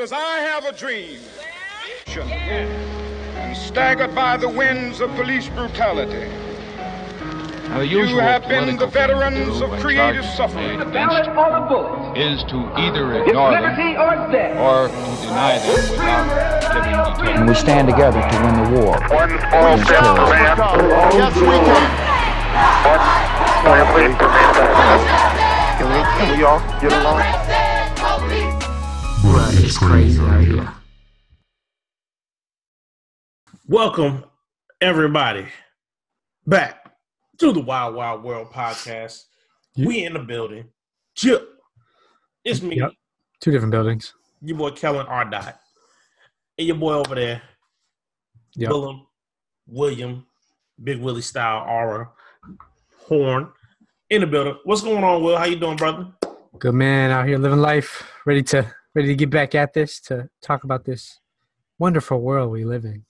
[0.00, 1.18] as I have a dream,
[2.16, 6.26] and staggered by the winds of police brutality.
[7.84, 10.78] You have been the veterans of creative suffering.
[10.78, 12.16] The ballot or the bullet.
[12.16, 13.64] is to either ignore them
[14.00, 14.56] or death.
[14.58, 18.98] or to deny them without giving And we stand together to win the war.
[19.12, 20.56] One small step for man.
[21.12, 21.84] Yes, we can.
[22.88, 23.02] One
[23.64, 25.02] giant leap for mankind.
[25.78, 27.49] Can we, can we all get along?
[29.70, 30.68] It's crazy out here.
[33.68, 34.24] Welcome,
[34.80, 35.46] everybody,
[36.44, 36.90] back
[37.38, 39.26] to the Wild Wild World podcast.
[39.78, 40.64] We in the building.
[41.14, 41.48] Chip.
[42.44, 42.90] It's me, Yep.
[43.40, 44.12] Two different buildings.
[44.42, 45.24] your boy Kellen R.
[45.26, 45.60] Dot,
[46.58, 47.40] and your boy over there,
[48.56, 48.70] Yep.
[48.70, 49.06] Willem,
[49.68, 50.26] William,
[50.82, 52.10] Big Willie style, Aura,
[53.06, 53.52] Horn,
[54.08, 54.58] in the building.
[54.64, 55.38] What's going on, Will?
[55.38, 56.08] How you doing, brother?
[56.58, 60.28] Good man out here living life, ready to ready to get back at this to
[60.42, 61.20] talk about this
[61.78, 63.04] wonderful world we live in.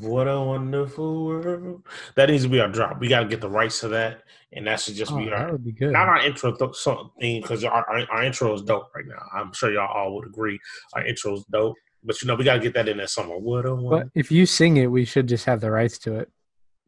[0.00, 1.82] What a wonderful world.
[2.14, 3.00] That needs to be our drop.
[3.00, 5.38] We got to get the rights to that, and that should just Oh, be our
[5.46, 5.92] that would be good.
[5.92, 6.72] not our intro th-
[7.18, 9.22] thing because our, our our intro is dope right now.
[9.32, 10.58] I'm sure y'all all would agree
[10.94, 11.76] our intro is dope.
[12.04, 13.38] But you know we got to get that in there somewhere.
[13.38, 16.30] What a But if you sing it, we should just have the rights to it.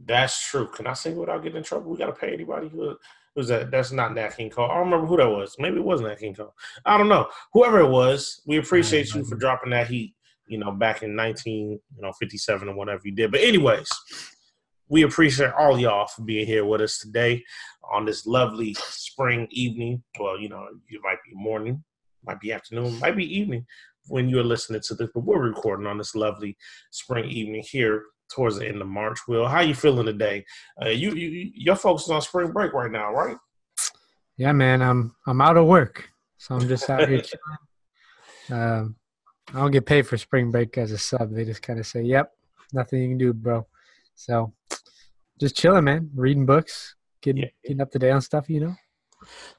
[0.05, 0.67] That's true.
[0.69, 1.91] Can I sing without getting in trouble?
[1.91, 2.97] We got to pay anybody who
[3.35, 3.71] who's that?
[3.71, 4.71] That's not Nat King Cole.
[4.71, 5.57] I don't remember who that was.
[5.59, 6.55] Maybe it was Nat King Cole.
[6.85, 7.29] I don't know.
[7.53, 10.15] Whoever it was, we appreciate you for dropping that heat.
[10.47, 13.31] You know, back in 19, you know, 57 or whatever you did.
[13.31, 13.89] But anyways,
[14.89, 17.45] we appreciate all y'all for being here with us today
[17.93, 20.03] on this lovely spring evening.
[20.19, 21.85] Well, you know, it might be morning,
[22.27, 23.65] might be afternoon, might be evening
[24.09, 26.57] when you're listening to this, but we're recording on this lovely
[26.91, 29.19] spring evening here towards the end of March.
[29.29, 30.45] Will, how you feeling today?
[30.83, 33.37] Uh, you, you, your folks is on spring break right now, right?
[34.37, 34.81] Yeah, man.
[34.81, 37.21] I'm I'm out of work, so I'm just out here
[38.49, 38.63] chilling.
[38.63, 38.97] Um,
[39.53, 41.33] I don't get paid for spring break as a sub.
[41.35, 42.33] They just kind of say, "Yep,
[42.73, 43.67] nothing you can do, bro."
[44.15, 44.55] So,
[45.39, 46.11] just chilling, man.
[46.15, 47.49] Reading books, getting Yeah.
[47.65, 48.49] getting up to date on stuff.
[48.49, 48.75] You know.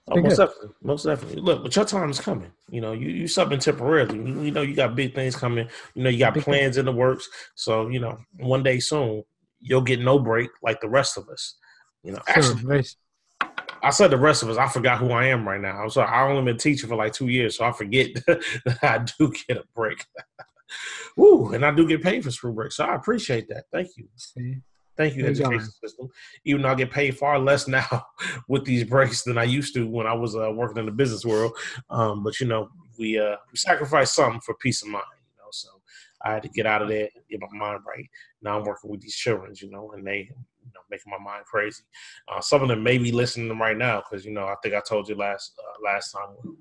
[0.09, 1.42] Oh, most definitely, most definitely.
[1.42, 2.52] Look, but your time is coming.
[2.70, 4.18] You know, you you subbing temporarily.
[4.18, 5.68] You, you know, you got big things coming.
[5.94, 7.30] You know, you got Big plans in the works.
[7.56, 9.24] So you know, one day soon
[9.62, 11.56] you'll get no break like the rest of us.
[12.04, 12.84] You know, actually,
[13.84, 14.58] I said the rest of us.
[14.58, 15.82] I forgot who I am right now.
[15.82, 16.09] I'm sorry.
[16.09, 19.58] I only been teaching for like two years, so I forget that I do get
[19.58, 20.06] a break.
[21.18, 23.66] Woo, and I do get paid for spring break, so I appreciate that.
[23.72, 24.08] Thank you.
[24.16, 24.58] See?
[24.97, 26.09] Thank you, There you go, education system.
[26.46, 28.06] Even though I get paid far less now
[28.47, 31.25] with these breaks than I used to when I was uh, working in the business
[31.25, 31.53] world.
[31.90, 35.03] Um, but you know, we uh, we sacrificed something for peace of mind.
[35.25, 35.69] You know, so
[36.24, 38.06] I had to get out of there get my mind right.
[38.41, 41.46] Now I'm working with these children, you know, and they you know making my mind
[41.46, 41.84] crazy.
[42.28, 44.56] Uh, some of them may be listening to them right now because you know I
[44.62, 46.56] think I told you last uh, last time.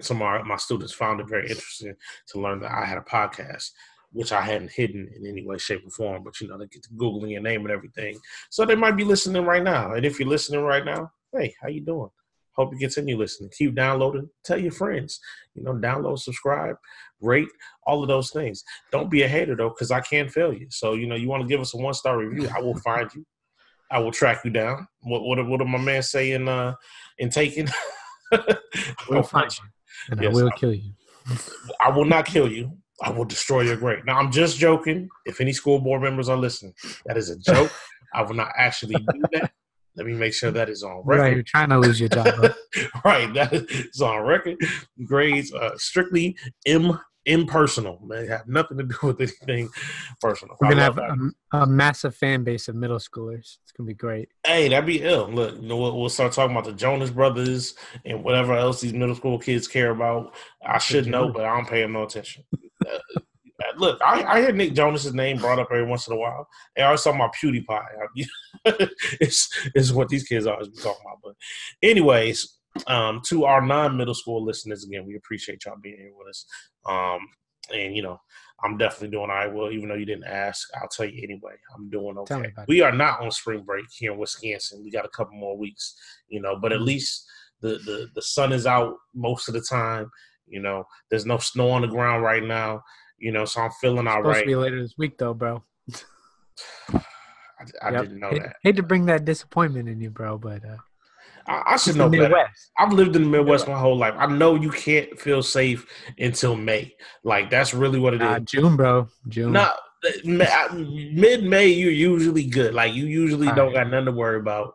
[0.00, 1.92] Some of my students found it very interesting
[2.28, 3.72] to learn that I had a podcast
[4.12, 6.22] which I hadn't hidden in any way, shape, or form.
[6.24, 8.18] But you know, they get to googling your name and everything,
[8.50, 9.92] so they might be listening right now.
[9.94, 12.10] And if you're listening right now, hey, how you doing?
[12.52, 13.50] Hope you continue listening.
[13.56, 14.28] Keep downloading.
[14.44, 15.20] Tell your friends.
[15.54, 16.74] You know, download, subscribe,
[17.20, 17.48] rate,
[17.86, 18.64] all of those things.
[18.90, 20.66] Don't be a hater though, because I can fail you.
[20.70, 23.08] So you know, you want to give us a one star review, I will find
[23.14, 23.24] you.
[23.90, 24.86] I will track you down.
[25.02, 26.74] What what what did my man say in uh
[27.18, 27.68] in Taken?
[29.08, 29.64] We'll find you,
[30.10, 30.92] and Yes, I will I- kill you.
[31.80, 32.76] I will not kill you.
[33.02, 34.04] I will destroy your grade.
[34.06, 35.08] Now I'm just joking.
[35.24, 36.74] If any school board members are listening,
[37.06, 37.70] that is a joke.
[38.14, 39.52] I will not actually do that.
[39.96, 42.26] Let me make sure that is on Right, you're trying to lose your job.
[43.04, 44.56] right, that is on record.
[45.04, 48.00] Grades uh, strictly im impersonal.
[48.08, 49.68] They have nothing to do with anything
[50.20, 50.56] personal.
[50.60, 51.16] We're gonna have a,
[51.52, 53.58] a massive fan base of middle schoolers.
[53.62, 54.28] It's gonna be great.
[54.46, 55.28] Hey, that'd be ill.
[55.30, 58.94] Look, you know, we'll, we'll start talking about the Jonas Brothers and whatever else these
[58.94, 60.34] middle school kids care about.
[60.64, 62.44] I should know, but I don't pay them no attention.
[62.88, 63.18] Uh,
[63.76, 66.46] look, I, I hear Nick Jonas's name brought up every once in a while.
[66.76, 68.26] They always talking about PewDiePie.
[69.20, 71.18] it's, it's what these kids always be talking about.
[71.24, 71.34] But,
[71.82, 76.46] anyways, um, to our non-middle school listeners, again, we appreciate y'all being here with us.
[76.86, 77.20] Um,
[77.72, 78.18] and you know,
[78.62, 79.52] I'm definitely doing all right.
[79.52, 81.54] Well, even though you didn't ask, I'll tell you anyway.
[81.74, 82.52] I'm doing okay.
[82.66, 84.82] We are not on spring break here in Wisconsin.
[84.82, 85.94] We got a couple more weeks,
[86.28, 87.26] you know, but at least
[87.60, 90.10] the the the sun is out most of the time.
[90.50, 92.82] You know, there's no snow on the ground right now.
[93.18, 94.40] You know, so I'm feeling all Supposed right.
[94.42, 95.62] to be later this week, though, bro.
[96.92, 98.02] I, I Yep.
[98.02, 98.56] didn't know hate, that.
[98.62, 100.76] hate to bring that disappointment in you, bro, but uh,
[101.48, 102.22] I, I should know better.
[102.24, 102.70] Midwest.
[102.78, 104.14] I've lived in the Midwest my whole life.
[104.16, 105.86] I know you can't feel safe
[106.18, 106.94] until May.
[107.24, 108.28] Like that's really what it is.
[108.28, 109.08] Nah, June, bro.
[109.28, 109.52] June.
[109.52, 109.70] No,
[110.24, 112.74] mid May you're usually good.
[112.74, 113.84] Like you usually All don't right.
[113.84, 114.74] got nothing to worry about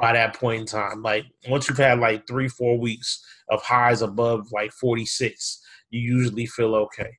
[0.00, 1.02] by that point in time.
[1.02, 5.60] Like once you've had like three, four weeks of highs above like 46,
[5.90, 7.10] you usually feel okay.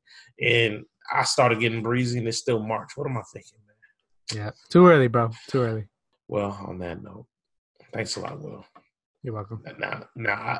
[0.41, 2.91] And I started getting breezy, and it's still March.
[2.95, 4.45] What am I thinking, man?
[4.45, 5.31] Yeah, too early, bro.
[5.50, 5.85] Too early.
[6.27, 7.27] Well, on that note,
[7.94, 8.65] thanks a lot, Will.
[9.21, 9.63] You're welcome.
[9.77, 10.59] Nah, nah.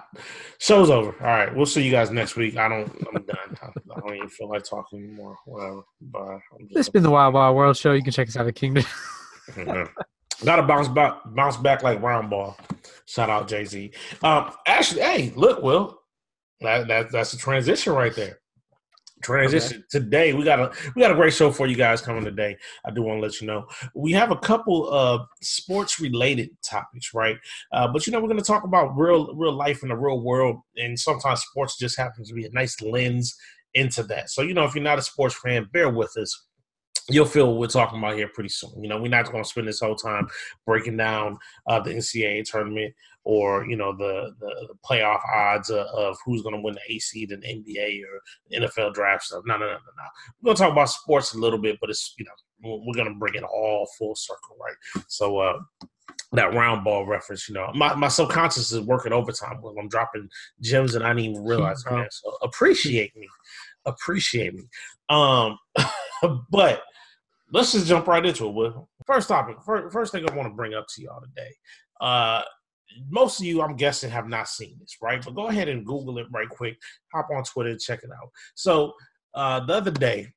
[0.58, 1.14] Show's over.
[1.20, 2.56] All right, we'll see you guys next week.
[2.56, 2.90] I don't.
[3.14, 3.58] I'm done.
[3.62, 5.38] I don't even feel like talking anymore.
[5.46, 5.82] Whatever.
[6.00, 6.40] Bye.
[6.70, 7.92] It's been the Wild Wild World Show.
[7.92, 8.86] You can check us out at Kingdom.
[9.52, 9.92] Mm-hmm.
[10.46, 12.58] Got to bounce back, bounce back like round ball.
[13.06, 13.92] Shout out Jay Z.
[14.24, 16.00] Um, actually, hey, look, Will,
[16.62, 18.40] that, that that's a transition right there.
[19.22, 19.86] Transition okay.
[19.90, 20.34] today.
[20.34, 22.58] We got a we got a great show for you guys coming today.
[22.86, 27.14] I do want to let you know we have a couple of sports related topics,
[27.14, 27.38] right?
[27.72, 30.22] Uh, but you know we're going to talk about real real life in the real
[30.22, 33.34] world, and sometimes sports just happens to be a nice lens
[33.76, 34.30] into that.
[34.30, 36.48] So you know if you're not a sports fan, bear with us
[37.10, 38.82] you'll feel what we're talking about here pretty soon.
[38.82, 40.28] You know, we're not going to spend this whole time
[40.66, 42.94] breaking down uh, the NCAA tournament
[43.26, 46.94] or you know the the, the playoff odds of, of who's going to win the
[46.94, 49.44] A seed in the NBA or NFL draft stuff.
[49.46, 50.04] No, no, no, no, no.
[50.42, 53.12] We're going to talk about sports a little bit, but it's you know we're going
[53.12, 55.04] to bring it all full circle, right?
[55.08, 55.40] So.
[55.40, 55.60] uh
[56.34, 60.28] that round ball reference, you know, my, my subconscious is working overtime when I'm dropping
[60.62, 62.08] gems and I didn't even realize, man.
[62.10, 63.28] So appreciate me,
[63.86, 64.64] appreciate me.
[65.10, 65.58] Um,
[66.52, 66.82] but
[67.54, 68.74] let's just jump right into it.
[69.06, 71.52] First topic, first, thing I want to bring up to y'all today.
[72.02, 72.42] Uh,
[73.10, 75.24] most of you, I'm guessing, have not seen this, right?
[75.24, 76.78] But go ahead and Google it right quick.
[77.14, 78.30] Hop on Twitter check it out.
[78.56, 78.94] So
[79.34, 80.28] uh, the other day,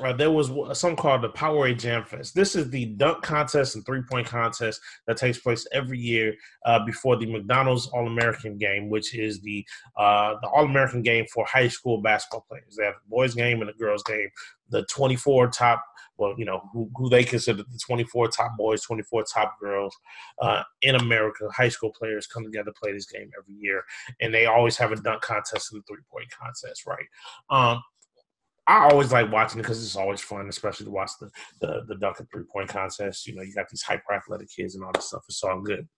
[0.00, 0.48] uh, there was
[0.78, 2.34] something called the Powerade Jam Fest.
[2.34, 6.34] This is the dunk contest and three point contest that takes place every year
[6.64, 9.66] uh, before the McDonald's All American game, which is the
[9.98, 12.76] uh, the All American game for high school basketball players.
[12.76, 14.28] They have a boys game and a girls game.
[14.70, 15.84] The 24 top
[16.18, 19.96] well, you know, who, who they consider the 24 top boys, 24 top girls
[20.40, 21.48] uh, in America.
[21.54, 23.82] High school players come together, to play this game every year,
[24.20, 27.06] and they always have a dunk contest and a three point contest, right?
[27.50, 27.82] Um,
[28.66, 31.30] I always like watching it because it's always fun, especially to watch the
[31.60, 33.26] the, the dunk and three point contest.
[33.26, 35.24] You know, you got these hyper athletic kids and all this stuff.
[35.28, 35.88] It's all good.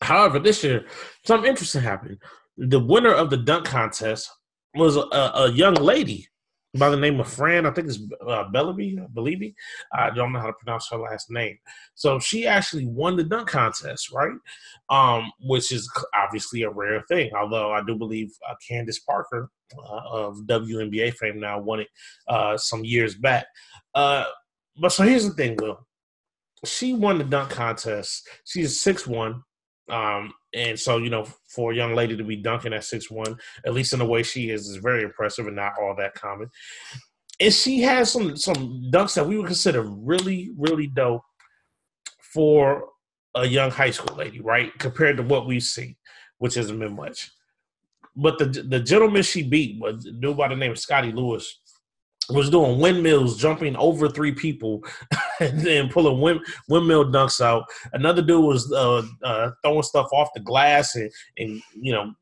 [0.00, 0.86] However, this year
[1.24, 2.18] something interesting happened.
[2.56, 4.30] The winner of the dunk contest
[4.74, 6.26] was a, a young lady
[6.74, 7.66] by the name of Fran.
[7.66, 9.54] I think it's uh, Bellaby, Believe
[9.92, 11.58] I don't know how to pronounce her last name.
[11.94, 14.32] So she actually won the dunk contest, right?
[14.88, 17.30] Um, which is obviously a rare thing.
[17.36, 21.88] Although I do believe uh, Candace Parker uh, of WNBA fame now won it
[22.28, 23.46] uh, some years back.
[23.94, 24.24] Uh,
[24.80, 25.86] but so here's the thing, Will.
[26.64, 28.26] She won the dunk contest.
[28.44, 29.42] She's six one.
[29.90, 33.36] Um, and so, you know, for a young lady to be dunking at six one,
[33.64, 36.50] at least in the way she is, is very impressive and not all that common.
[37.40, 41.22] And she has some some dunks that we would consider really, really dope
[42.20, 42.88] for
[43.34, 44.76] a young high school lady, right?
[44.78, 45.96] Compared to what we've seen,
[46.38, 47.30] which hasn't been much.
[48.14, 51.60] But the the gentleman she beat was dude by the name of Scottie Lewis
[52.30, 54.82] was doing windmills, jumping over three people,
[55.40, 57.64] and then pulling wind, windmill dunks out.
[57.92, 62.12] Another dude was uh, uh, throwing stuff off the glass and, and you know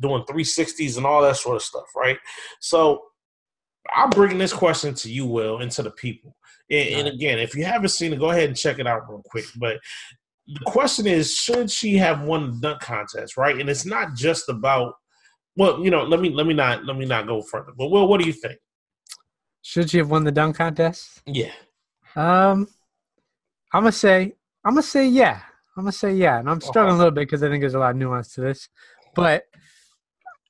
[0.00, 2.16] doing 360s and all that sort of stuff, right?
[2.60, 3.02] So
[3.94, 6.36] I'm bringing this question to you, Will, and to the people.
[6.70, 9.22] And, and again, if you haven't seen it, go ahead and check it out real
[9.26, 9.44] quick.
[9.56, 9.78] But
[10.46, 13.58] the question is, should she have won the dunk contest, right?
[13.58, 14.94] And it's not just about
[15.56, 17.72] well, you know, let me let me not let me not go further.
[17.76, 18.58] But Will, what do you think?
[19.66, 21.22] Should she have won the dunk contest?
[21.26, 21.52] Yeah.
[22.14, 22.68] Um,
[23.72, 25.40] I'm gonna say I'm gonna say yeah.
[25.74, 27.78] I'm gonna say yeah, and I'm struggling a little bit because I think there's a
[27.78, 28.68] lot of nuance to this.
[29.14, 29.44] But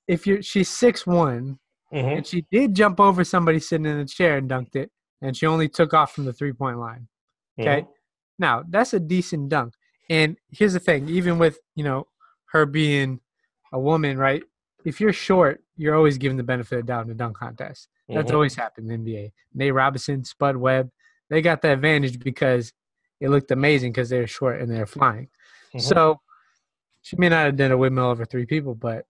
[0.09, 1.61] if you're she's six one,
[1.93, 2.09] mm-hmm.
[2.09, 4.91] and she did jump over somebody sitting in a chair and dunked it,
[5.23, 7.07] and she only took off from the three point line.
[7.59, 7.91] Okay, mm-hmm.
[8.41, 9.75] now that's a decent dunk.
[10.11, 12.09] And here's the thing: even with you know
[12.47, 13.21] her being
[13.73, 14.43] a woman, right?
[14.85, 17.89] If you're short, you're always given the benefit of doubt in the dunk contest.
[18.09, 18.35] That's mm-hmm.
[18.35, 19.33] always happened in the NBA.
[19.55, 20.91] Nate Robinson, Spud Webb,
[21.31, 22.73] they got the advantage because
[23.21, 25.29] it looked amazing because they're short and they're flying.
[25.69, 25.81] Mm-hmm.
[25.81, 26.21] So
[27.03, 29.05] she may not have done a windmill over three people, but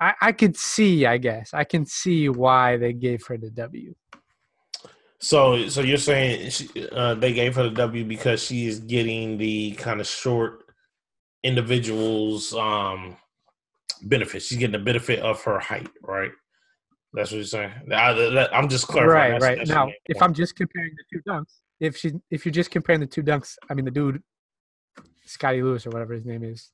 [0.00, 3.94] I, I could see, I guess, I can see why they gave her the W.
[5.18, 9.36] So, so you're saying she, uh, they gave her the W because she is getting
[9.36, 10.64] the kind of short
[11.42, 13.16] individuals um
[14.02, 14.42] benefit.
[14.42, 16.30] She's getting the benefit of her height, right?
[17.12, 17.72] That's what you're saying.
[17.92, 19.40] I, am just clarifying.
[19.40, 19.68] Right, right.
[19.68, 23.06] now, if I'm just comparing the two dunks, if she, if you're just comparing the
[23.06, 24.22] two dunks, I mean the dude,
[25.24, 26.70] Scottie Lewis or whatever his name is,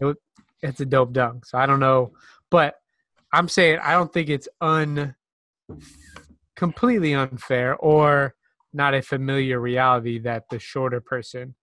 [0.00, 0.16] it,
[0.62, 1.44] it's a dope dunk.
[1.44, 2.12] So I don't know,
[2.50, 2.76] but
[3.32, 5.14] I'm saying I don't think it's un,
[6.56, 8.34] completely unfair or
[8.72, 11.54] not a familiar reality that the shorter person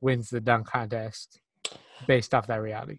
[0.00, 1.40] wins the dunk contest
[2.06, 2.98] based off that reality.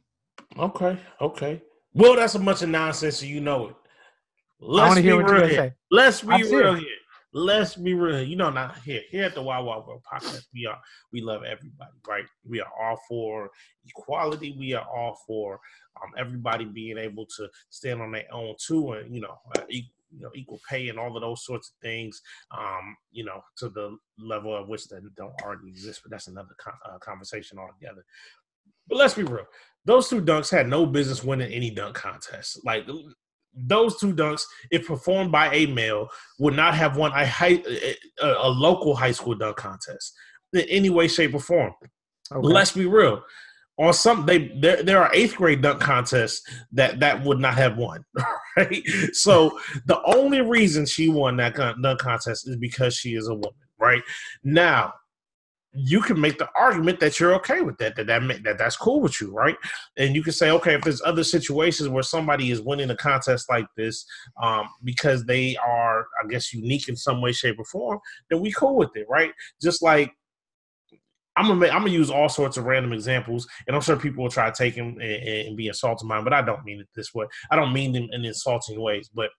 [0.58, 1.62] Okay, okay.
[1.94, 3.75] Well, that's a bunch of nonsense, so you know it.
[4.60, 5.58] Let's be real here.
[5.58, 5.74] say.
[5.92, 6.80] Let's be I'm real serious.
[6.80, 6.90] here.
[7.34, 8.24] Let's be real.
[8.24, 9.02] You know, not here.
[9.10, 10.80] Here at the Wild Wild World podcast, we are
[11.12, 12.25] we love everybody, right?
[12.48, 13.50] We are all for
[13.86, 14.56] equality.
[14.58, 15.60] We are all for
[16.02, 19.92] um, everybody being able to stand on their own too, and you know, uh, e-
[20.16, 22.22] you know, equal pay and all of those sorts of things.
[22.58, 26.56] Um, you know, to the level of which that don't already exist, but that's another
[26.58, 28.06] con- uh, conversation altogether.
[28.88, 29.46] But let's be real.
[29.86, 32.60] Those two dunks had no business winning any dunk contest.
[32.65, 32.88] Like
[33.56, 37.96] those two dunks, if performed by a male, would not have won a high, a,
[38.24, 40.13] a local high school dunk contest
[40.54, 41.74] in any way, shape, or form.
[42.32, 42.48] Okay.
[42.48, 43.22] Let's be real.
[43.77, 47.77] On some, they there there are eighth grade dunk contests that that would not have
[47.77, 48.06] won,
[48.58, 48.84] right?
[49.12, 53.51] So the only reason she won that dunk contest is because she is a woman,
[53.77, 54.01] right?
[54.44, 54.94] Now,
[55.75, 59.01] you can make the argument that you're okay with that, that that that that's cool
[59.01, 59.58] with you, right?
[59.98, 63.50] And you can say, okay, if there's other situations where somebody is winning a contest
[63.50, 64.05] like this
[64.41, 68.51] um, because they are, I guess, unique in some way, shape, or form, then we
[68.53, 69.32] cool with it, right?
[69.62, 70.12] Just like
[71.36, 74.24] I'm gonna make, I'm gonna use all sorts of random examples, and I'm sure people
[74.24, 76.88] will try to take them and, and be insulting them, but I don't mean it
[76.96, 77.25] this way.
[77.51, 79.29] I don't mean them in insulting ways, but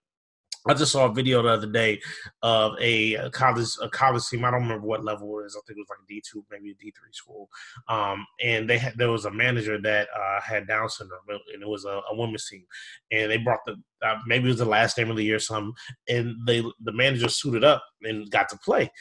[0.67, 2.01] I just saw a video the other day
[2.41, 4.45] of a, college a college team.
[4.45, 5.55] I don't remember what level it is.
[5.55, 7.49] I think it was like a D two, maybe a D three school.
[7.87, 11.21] Um, and they had there was a manager that uh, had Down syndrome,
[11.53, 12.65] and it was a, a women's team.
[13.11, 15.39] And they brought the uh, maybe it was the last game of the year, or
[15.39, 15.73] something.
[16.07, 18.91] And they the manager suited up and got to play.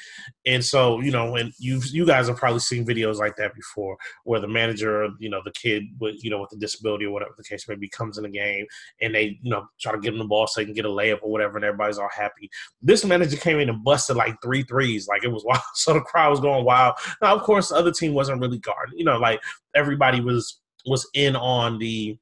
[0.47, 3.97] And so you know, and you you guys have probably seen videos like that before,
[4.25, 7.35] where the manager, you know, the kid with you know with the disability or whatever
[7.37, 8.67] the case may be, comes in the game
[9.01, 10.89] and they you know try to give him the ball so they can get a
[10.89, 12.49] layup or whatever, and everybody's all happy.
[12.83, 15.63] This manager came in and busted like three threes, like it was wild.
[15.75, 16.97] So the crowd was going wild.
[17.23, 18.99] Now, of course, the other team wasn't really guarding.
[18.99, 19.41] You know, like
[19.75, 22.17] everybody was was in on the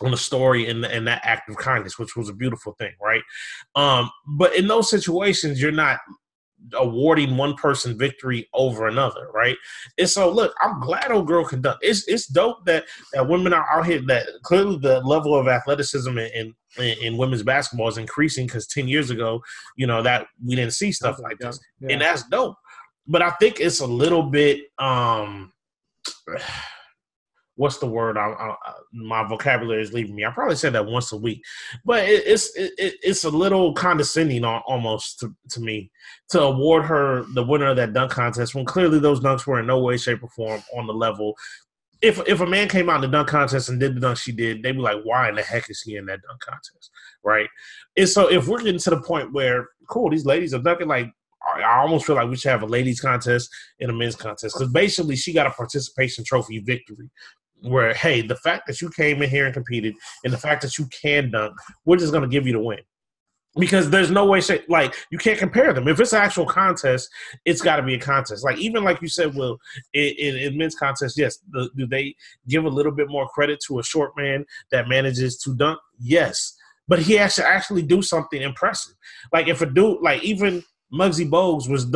[0.00, 3.22] on the story and, and that act of kindness, which was a beautiful thing, right?
[3.74, 5.98] Um, but in those situations, you're not
[6.74, 9.56] awarding one person victory over another, right?
[9.98, 11.78] And so, look, I'm glad old girl can dunk.
[11.82, 14.00] It's it's dope that that women are out here.
[14.06, 18.86] That clearly the level of athleticism in in, in women's basketball is increasing because ten
[18.88, 19.42] years ago,
[19.76, 21.92] you know that we didn't see stuff like this, Yeah.
[21.92, 22.56] and that's dope.
[23.08, 24.60] But I think it's a little bit.
[24.78, 25.52] um
[27.56, 28.16] What's the word?
[28.16, 28.54] I, I,
[28.92, 30.24] my vocabulary is leaving me.
[30.24, 31.42] I probably said that once a week,
[31.84, 35.90] but it, it's it, it- it's a little condescending al- almost to, to me
[36.30, 39.66] to award her the winner of that dunk contest when clearly those dunks were in
[39.66, 41.34] no way, shape, or form on the level.
[42.00, 44.32] If if a man came out in the dunk contest and did the dunk she
[44.32, 46.90] did, they'd be like, "Why in the heck is he in that dunk contest?"
[47.22, 47.48] Right?
[47.96, 51.12] And so if we're getting to the point where, cool, these ladies are dunking, like
[51.56, 54.72] I almost feel like we should have a ladies contest and a men's contest because
[54.72, 57.10] basically she got a participation trophy victory.
[57.62, 60.78] Where hey, the fact that you came in here and competed, and the fact that
[60.78, 62.80] you can dunk, we're just gonna give you the win.
[63.58, 65.86] Because there's no way shape, like you can't compare them.
[65.86, 67.10] If it's an actual contest
[67.44, 68.44] it's got to be a contest.
[68.44, 69.58] Like even like you said will
[69.92, 72.14] in, in, in men's contests yes the, do they
[72.48, 75.78] give a little bit more credit to a short man that manages to dunk?
[75.98, 76.56] Yes.
[76.88, 78.94] But he has to actually do something impressive.
[79.34, 81.92] Like if a dude like even Muggsy Bogues was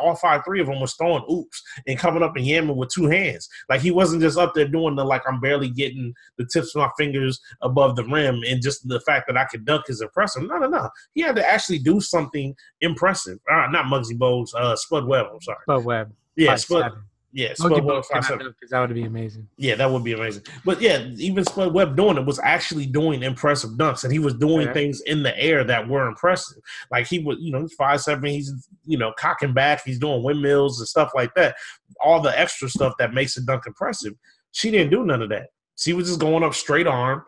[0.00, 3.06] all five, three of them was throwing oops and coming up and yamming with two
[3.06, 3.48] hands.
[3.68, 6.80] Like he wasn't just up there doing the like I'm barely getting the tips of
[6.80, 10.42] my fingers above the rim, and just the fact that I could dunk is impressive.
[10.42, 10.90] No, no, no.
[11.14, 13.38] He had to actually do something impressive.
[13.50, 15.26] Uh, not Muggsy Bogues, uh, Spud Webb.
[15.32, 15.58] I'm sorry.
[15.64, 16.12] Spud Webb.
[16.36, 16.82] Yeah, Spud.
[16.82, 17.02] seven.
[17.32, 17.84] Yeah, Spud Webb.
[17.84, 18.46] Book five, cannot seven.
[18.46, 19.46] dunk 'cause that would be amazing.
[19.58, 20.44] Yeah, that would be amazing.
[20.64, 24.32] But yeah, even Spud Webb doing it was actually doing impressive dunks, and he was
[24.34, 24.72] doing Yeah.
[24.72, 26.56] things in the air that were impressive.
[26.90, 28.30] Like he was, you know, he's five seven.
[28.30, 28.50] He's
[28.86, 29.82] you know cocking back.
[29.84, 31.56] He's doing windmills and stuff like that.
[32.02, 34.14] All the extra stuff that makes a dunk impressive.
[34.52, 35.48] She didn't do none of that.
[35.76, 37.22] She was just going up straight arm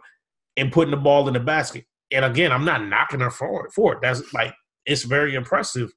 [0.57, 1.85] and putting the ball in the basket.
[2.11, 3.73] And again, I'm not knocking her for it.
[3.73, 4.54] For it, that's like
[4.87, 5.92] it's very impressive.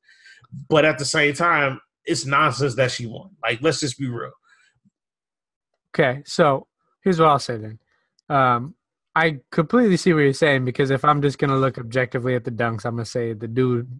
[0.70, 3.32] But at the same time, it's nonsense that she won.
[3.42, 4.32] Like, let's just be real.
[5.96, 6.68] Okay, so
[7.04, 7.80] here's what I'll say then.
[8.30, 8.76] Um,
[9.16, 12.52] I completely see what you're saying because if I'm just gonna look objectively at the
[12.52, 14.00] dunks, I'm gonna say the dude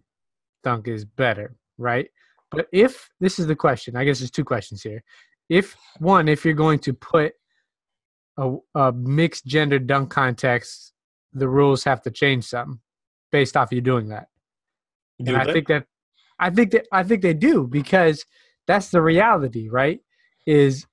[0.64, 2.08] dunk is better, right?
[2.50, 5.02] But if this is the question, I guess there's two questions here.
[5.48, 7.34] If one, if you're going to put
[8.38, 10.92] a, a mixed gender dunk context,
[11.32, 12.80] the rules have to change some
[13.30, 14.28] based off you doing that.
[15.22, 15.86] Do And I think that
[16.44, 18.26] I think that I think they do because
[18.66, 20.00] that's the reality, right?
[20.46, 20.86] Is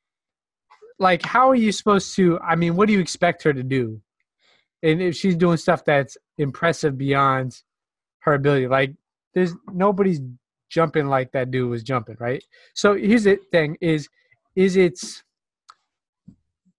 [0.97, 4.01] like how are you supposed to I mean, what do you expect her to do?
[4.81, 7.61] And if she's doing stuff that's impressive beyond
[8.19, 8.93] her ability, like
[9.33, 10.21] there's nobody's
[10.69, 12.41] jumping like that dude was jumping, right?
[12.73, 14.07] So here's the thing is
[14.55, 15.21] is it's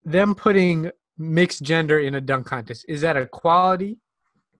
[0.02, 2.86] them putting mixed gender in a dunk contest.
[2.88, 3.98] Is that a quality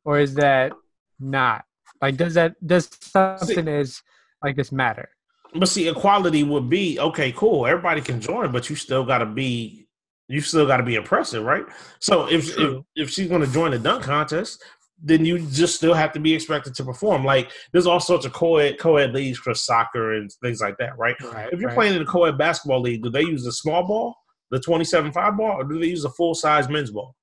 [0.05, 0.73] or is that
[1.19, 1.65] not?
[2.03, 4.03] Like, does that does something as
[4.43, 5.09] like this matter?
[5.55, 7.67] But see, equality would be okay, cool.
[7.67, 9.87] Everybody can join, but you still got to be
[10.29, 11.65] you still got to be impressive, right?
[12.01, 14.63] So if if, if she's going to join the dunk contest,
[15.01, 17.25] then you just still have to be expected to perform.
[17.25, 21.17] Like there's all sorts of co-ed co-ed leagues for soccer and things like that, right?
[21.23, 21.77] Right, if you're right.
[21.77, 24.17] playing in a co-ed basketball league, do they use a small ball,
[24.51, 27.15] the 27-5 ball, or do they use a full size men's ball?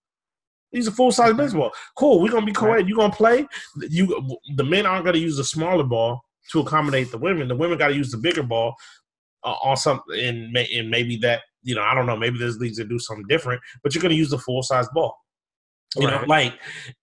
[0.72, 1.72] These a full size baseball.
[1.98, 2.22] Cool.
[2.22, 2.88] We're gonna be co-ed.
[2.88, 3.48] You're gonna play.
[3.78, 6.22] You the men aren't gonna use the smaller ball
[6.52, 7.48] to accommodate the women.
[7.48, 8.76] The women got to use the bigger ball
[9.44, 12.18] uh, on something, and, may, and maybe that you know I don't know.
[12.18, 15.16] Maybe there's leagues that do something different, but you're gonna use the full size ball.
[15.96, 16.54] You know, like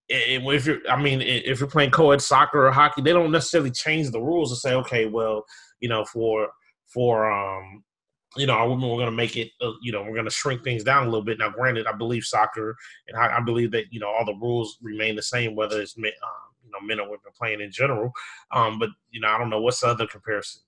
[0.08, 4.10] if you're, I mean, if you're playing co-ed soccer or hockey, they don't necessarily change
[4.10, 5.44] the rules to say, okay, well,
[5.80, 6.48] you know, for
[6.86, 7.82] for um,
[8.36, 10.84] you know, we're going to make it, uh, you know, we're going to shrink things
[10.84, 11.38] down a little bit.
[11.38, 12.76] Now, granted, I believe soccer
[13.08, 15.96] and I, I believe that you know all the rules remain the same, whether it's
[15.96, 18.12] men, um, you know, men or women playing in general.
[18.52, 20.62] Um, but you know, I don't know what's the other comparison.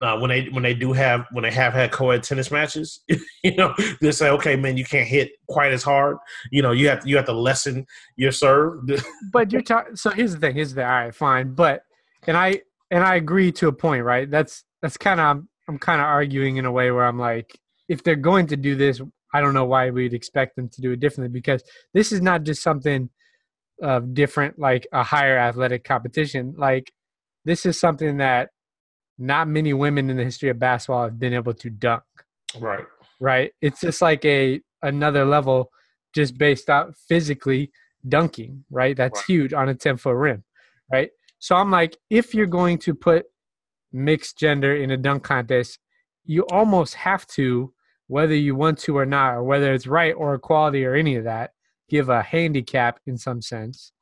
[0.00, 3.02] Uh, when they when they do have when they have had co-ed tennis matches,
[3.42, 6.18] you know, they say, okay, man, you can't hit quite as hard.
[6.50, 8.80] You know, you have you have to lessen your serve.
[9.32, 9.96] but you're talking.
[9.96, 10.56] So here's the thing.
[10.56, 11.54] Here's the all right, fine.
[11.54, 11.82] But
[12.26, 14.30] and I and I agree to a point, right?
[14.30, 18.02] That's that's kind of I'm, kind of arguing in a way where I'm like, if
[18.02, 19.00] they're going to do this,
[19.32, 22.44] I don't know why we'd expect them to do it differently because this is not
[22.44, 23.10] just something
[23.82, 26.54] uh, different, like a higher athletic competition.
[26.56, 26.92] Like
[27.44, 28.50] this is something that
[29.18, 32.02] not many women in the history of basketball have been able to dunk
[32.60, 32.84] right.
[33.20, 33.52] right?
[33.60, 35.70] It's just like a another level
[36.14, 37.70] just based out physically
[38.08, 38.96] dunking, right?
[38.96, 39.26] That's Right.
[39.26, 40.44] huge on a 10 foot rim,
[40.92, 41.10] right?
[41.38, 43.26] So I'm like, if you're going to put
[43.94, 45.78] mixed gender in a dunk contest,
[46.24, 47.72] you almost have to,
[48.08, 51.24] whether you want to or not, or whether it's right or equality or any of
[51.24, 51.52] that,
[51.88, 53.92] give a handicap in some sense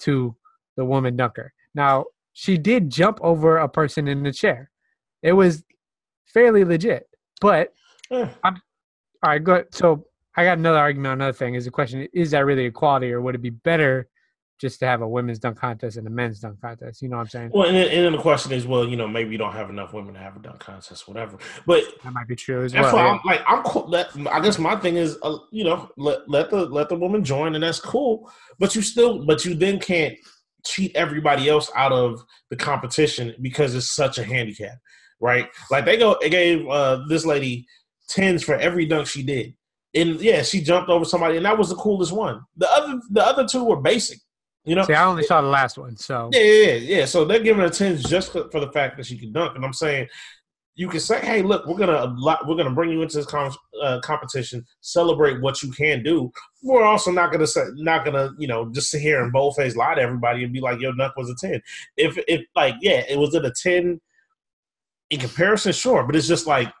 [0.00, 0.36] to
[0.76, 1.52] the woman dunker.
[1.74, 4.70] Now, she did jump over a person in the chair.
[5.22, 5.64] It was
[6.26, 7.08] fairly legit,
[7.40, 7.72] but
[8.10, 8.54] Eh, all
[9.24, 9.72] right, good.
[9.74, 10.04] So
[10.36, 11.54] I got another argument another thing.
[11.54, 14.08] Is the question: Is that really equality, or would it be better
[14.60, 17.00] just to have a women's dunk contest and a men's dunk contest?
[17.00, 17.50] You know what I'm saying?
[17.54, 19.70] Well, and then, and then the question is, well, you know, maybe you don't have
[19.70, 21.38] enough women to have a dunk contest, whatever.
[21.66, 22.94] But That might be true as well.
[22.94, 23.12] yeah.
[23.12, 23.88] I'm like I'm cool.
[23.88, 27.24] Let, I guess my thing is, uh, you know, let let the let the woman
[27.24, 28.30] join, and that's cool.
[28.58, 30.16] But you still, but you then can't
[30.66, 34.76] cheat everybody else out of the competition because it's such a handicap,
[35.20, 35.48] right?
[35.70, 37.66] Like they go, they gave uh, this lady
[38.08, 39.54] tens for every dunk she did,
[39.94, 42.42] and yeah, she jumped over somebody, and that was the coolest one.
[42.58, 44.18] The other the other two were basic,
[44.64, 44.84] you know.
[44.84, 47.04] See, I only saw the last one, so Yeah, yeah, yeah.
[47.04, 49.64] So they're giving her tens just for for the fact that she can dunk, and
[49.64, 50.08] I'm saying
[50.80, 54.00] you can say, "Hey, look, we're gonna we're gonna bring you into this com- uh,
[54.00, 56.30] competition, celebrate what you can do."
[56.62, 59.94] We're also not gonna say, not gonna you know just sit here and boldface lie
[59.94, 61.60] to everybody and be like, "Your dunk was a 10.
[61.96, 64.00] If if like yeah, it was it a ten
[65.10, 66.72] in comparison, sure, but it's just like.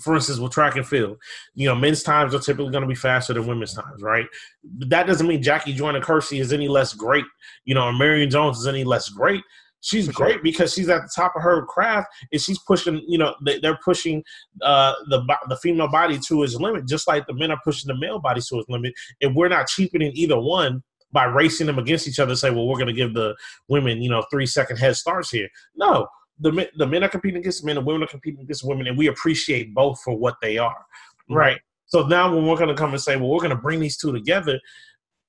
[0.00, 1.18] For instance, with track and field,
[1.54, 4.26] you know, men's times are typically going to be faster than women's times, right?
[4.64, 7.24] But that doesn't mean Jackie Joyner Kersee is any less great,
[7.64, 9.42] you know, or Marion Jones is any less great.
[9.80, 10.14] She's sure.
[10.14, 13.02] great because she's at the top of her craft, and she's pushing.
[13.06, 14.24] You know, they, they're pushing
[14.62, 17.98] uh, the the female body to its limit, just like the men are pushing the
[17.98, 18.92] male body to its limit.
[19.20, 22.34] And we're not cheapening either one by racing them against each other.
[22.34, 23.36] Say, well, we're going to give the
[23.68, 25.48] women, you know, three second head starts here.
[25.76, 26.08] No,
[26.40, 28.96] the men, the men are competing against men, the women are competing against women, and
[28.96, 30.70] we appreciate both for what they are.
[30.74, 31.34] Mm-hmm.
[31.34, 31.60] Right.
[31.86, 33.96] So now, when we're going to come and say, well, we're going to bring these
[33.96, 34.60] two together,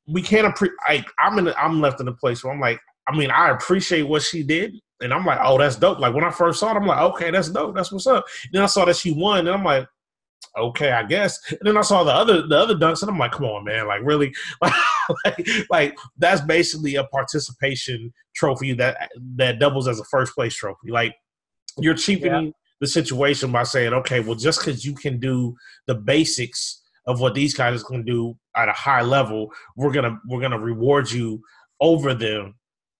[0.07, 0.53] we can't.
[0.53, 1.53] Appre- I, I'm in.
[1.57, 4.75] I'm left in a place where I'm like, I mean, I appreciate what she did,
[5.01, 5.99] and I'm like, oh, that's dope.
[5.99, 7.75] Like when I first saw it, I'm like, okay, that's dope.
[7.75, 8.25] That's what's up.
[8.51, 9.87] Then I saw that she won, and I'm like,
[10.57, 11.39] okay, I guess.
[11.51, 13.87] And then I saw the other the other dunks, and I'm like, come on, man,
[13.87, 20.33] like really, like, like that's basically a participation trophy that that doubles as a first
[20.35, 20.91] place trophy.
[20.91, 21.15] Like
[21.77, 25.55] you're cheapening the situation by saying, okay, well, just because you can do
[25.87, 30.41] the basics of what these guys can do at a high level, we're gonna we're
[30.41, 31.41] gonna reward you
[31.81, 32.55] over them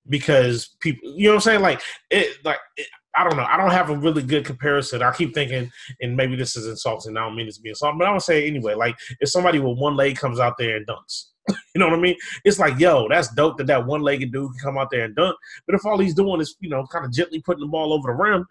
[0.08, 1.62] because people, you know what I'm saying?
[1.62, 3.44] Like it, like it, I don't know.
[3.48, 5.02] I don't have a really good comparison.
[5.02, 7.18] I keep thinking, and maybe this is insulting.
[7.18, 8.76] I don't mean this to be insulting, but I'm gonna say it anyway.
[8.76, 11.26] Like if somebody with one leg comes out there and dunks,
[11.74, 12.16] you know what I mean?
[12.46, 15.36] It's like, yo, that's dope that that one-legged dude can come out there and dunk.
[15.66, 18.08] But if all he's doing is, you know, kind of gently putting the ball over
[18.08, 18.46] the rim,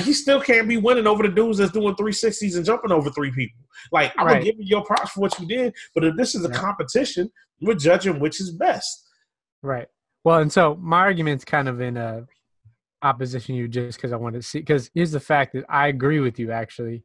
[0.00, 3.30] he still can't be winning over the dudes that's doing 360s and jumping over three
[3.30, 3.58] people.
[3.92, 4.32] Like, I'm Right.
[4.34, 6.54] gonna give you your props for what you did, but if this is a Yeah.
[6.58, 7.30] competition,
[7.62, 9.04] we're judging which is best.
[9.62, 9.88] right.
[10.22, 12.26] Well, and so my argument's kind of in a
[13.06, 14.58] opposition you just because I wanted to see.
[14.60, 16.50] Because here's the fact that I agree with you.
[16.52, 17.04] Actually,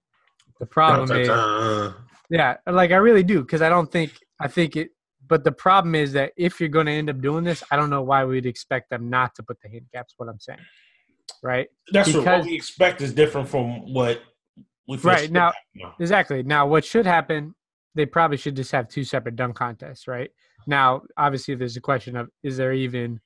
[0.59, 1.93] the problem is Uh,
[2.29, 4.89] Yeah, like I really do because I don't think I think it
[5.27, 7.89] but the problem is that if you're going to end up doing this, I don't
[7.89, 10.15] know why we'd expect them not to put the handicaps.
[10.17, 10.59] What I'm saying,
[11.41, 11.67] right?
[11.93, 14.21] That's what- Because- what we expect is different from what
[14.87, 15.53] we Right, now-.
[16.01, 16.43] Exactly.
[16.43, 17.55] Now, what should happen?
[17.95, 20.31] They probably should just have two separate dunk contests, right?
[20.67, 23.21] Now, obviously, there's a question of is there even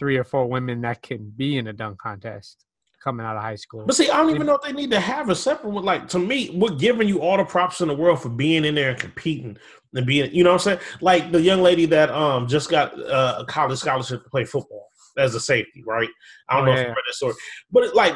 [0.00, 2.64] three or four women that can be in a dunk contest
[3.04, 3.84] coming out of high school?
[3.86, 5.84] But see, I don't even know if they need to have a separate one.
[5.84, 8.74] Like to me, we're giving you all the props in the world for being in
[8.74, 9.56] there and competing
[9.94, 10.78] and being, you know what I'm saying?
[11.00, 14.88] Like the young lady that um just got uh, a college scholarship to play football
[15.18, 16.08] as a safety, right?
[16.48, 17.34] I don't Oh, know yeah, if you read that story,
[17.70, 18.14] but it, like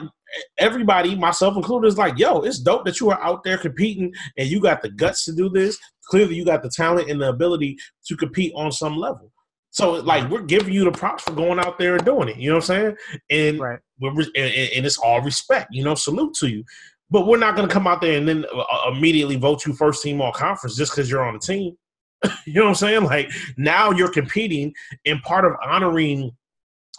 [0.59, 4.49] everybody, myself included, is like, yo, it's dope that you are out there competing and
[4.49, 5.79] you got the guts to do this.
[6.07, 9.31] Clearly, you got the talent and the ability to compete on some level.
[9.75, 12.37] So, like, we're giving you the props for going out there and doing it.
[12.37, 12.97] You know what I'm saying?
[13.29, 13.81] And Right.
[13.99, 16.63] we're re- and, and- and it's all respect, you know, salute to you.
[17.11, 20.01] But we're not going to come out there and then uh, immediately vote you first
[20.01, 21.77] team all conference just because you're on the team.
[22.47, 23.03] you know what I'm saying?
[23.03, 24.73] Like now you're competing,
[25.07, 26.31] and part of honoring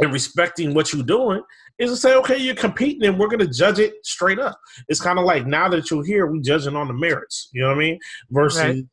[0.02, 1.42] and respecting what you're doing
[1.80, 4.60] is to say, okay, you're competing, and we're going to judge it straight up.
[4.90, 7.50] It's kind of like now that you're here, we judging on the merits.
[7.54, 8.00] You know what I mean?
[8.32, 8.84] Versus, Right.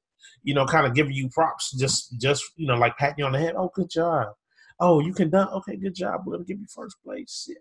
[0.43, 3.33] You know, kind of giving you props, just just you know, like patting you on
[3.33, 3.55] the head.
[3.57, 4.29] Oh, good job.
[4.81, 5.53] Oh, you can dunk.
[5.53, 6.23] Okay, good job.
[6.27, 7.49] We're gonna give you first place.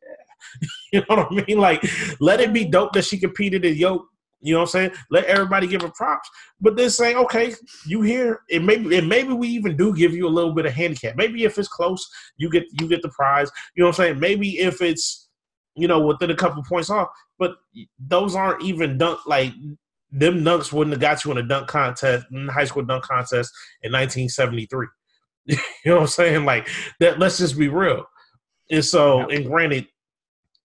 [0.51, 0.67] Yeah.
[0.91, 1.59] you know what I mean?
[1.59, 1.83] Like,
[2.19, 4.07] let it be dope that she competed in yoke.
[4.41, 4.91] You know what I'm saying?
[5.11, 6.27] Let everybody give her props.
[6.59, 7.53] But then say, okay,
[7.85, 8.41] you here.
[8.51, 11.15] And maybe and maybe we even do give you a little bit of handicap.
[11.15, 13.51] Maybe if it's close, you get you get the prize.
[13.75, 14.19] You know what I'm saying?
[14.19, 15.29] Maybe if it's
[15.75, 17.09] you know within a couple points off.
[17.37, 17.55] But
[17.99, 19.53] those aren't even dunk like
[20.11, 23.51] them dunks wouldn't have got you in a dunk contest, in high school dunk contest
[23.81, 24.87] in 1973.
[25.45, 26.45] you know what I'm saying?
[26.45, 26.67] Like
[26.99, 27.19] that.
[27.19, 28.05] Let's just be real.
[28.69, 29.87] And so, and granted,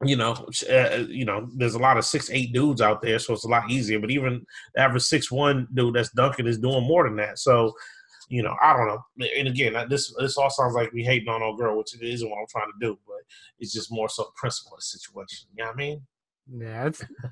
[0.05, 0.33] you know,
[0.71, 3.49] uh, you know, there's a lot of six eight dudes out there, so it's a
[3.49, 3.99] lot easier.
[3.99, 7.39] But even the average six one dude that's dunking is doing more than that.
[7.39, 7.73] So,
[8.29, 9.03] you know, I don't know.
[9.39, 12.29] And again, this this all sounds like we hating on old girl, which it isn't
[12.29, 12.99] what I'm trying to do.
[13.07, 13.17] But
[13.59, 15.49] it's just more so a principle situation.
[15.57, 16.03] You know what I mean?
[16.49, 16.91] Yeah,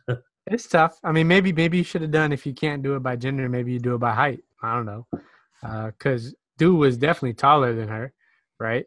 [0.46, 0.98] it's tough.
[1.02, 3.48] I mean, maybe maybe you should have done if you can't do it by gender,
[3.48, 4.42] maybe you do it by height.
[4.62, 5.06] I don't know,
[5.86, 8.12] because dude was definitely taller than her,
[8.58, 8.86] right?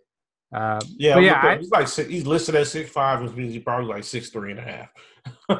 [0.53, 1.41] Uh, Yeah, but yeah.
[1.43, 4.51] I, he's like he's listed at six five, which means he's probably like six three
[4.51, 4.89] and a half.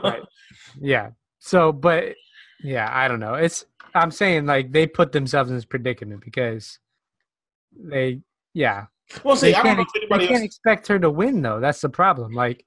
[0.04, 0.24] Right.
[0.80, 1.10] yeah.
[1.40, 2.16] So, but
[2.64, 3.36] yeah, I don't know.
[3.36, 6.80] It's I'm saying like they put themselves in this predicament because
[7.76, 8.22] they,
[8.54, 8.86] yeah,
[9.24, 11.60] well, see, they I don't can't, know if anybody can't expect her to win though.
[11.60, 12.34] That's the problem.
[12.34, 12.66] Like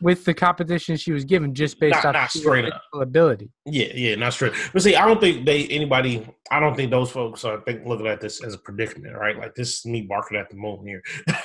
[0.00, 2.74] with the competition she was given, just based Not- off not sheer straight up.
[2.82, 3.50] physical ability.
[3.66, 4.52] Yeah, yeah, not straight.
[4.72, 6.26] But see, I don't think they anybody.
[6.50, 9.38] I don't think those folks are think looking at this as a predicament, right?
[9.38, 11.02] Like this is me barking at the moon here.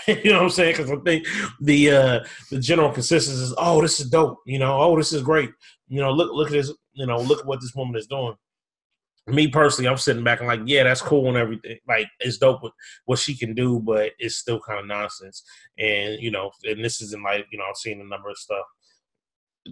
[0.24, 0.76] you know what I'm saying?
[0.78, 1.26] Because I think
[1.62, 2.20] the uh
[2.52, 4.40] the general consensus is, oh, this is dope.
[4.46, 5.50] You know, oh, this is great.
[5.88, 6.74] You know, look look at this.
[6.94, 8.36] You know, look at what this woman is doing.
[9.28, 11.78] Me personally, I'm sitting back and like, yeah, that's cool and everything.
[11.88, 12.74] Like, it's dope what,
[13.06, 15.44] what she can do, but it's still kind of nonsense.
[15.78, 18.66] And you know, and this isn't like you know, I've seen a number of stuff.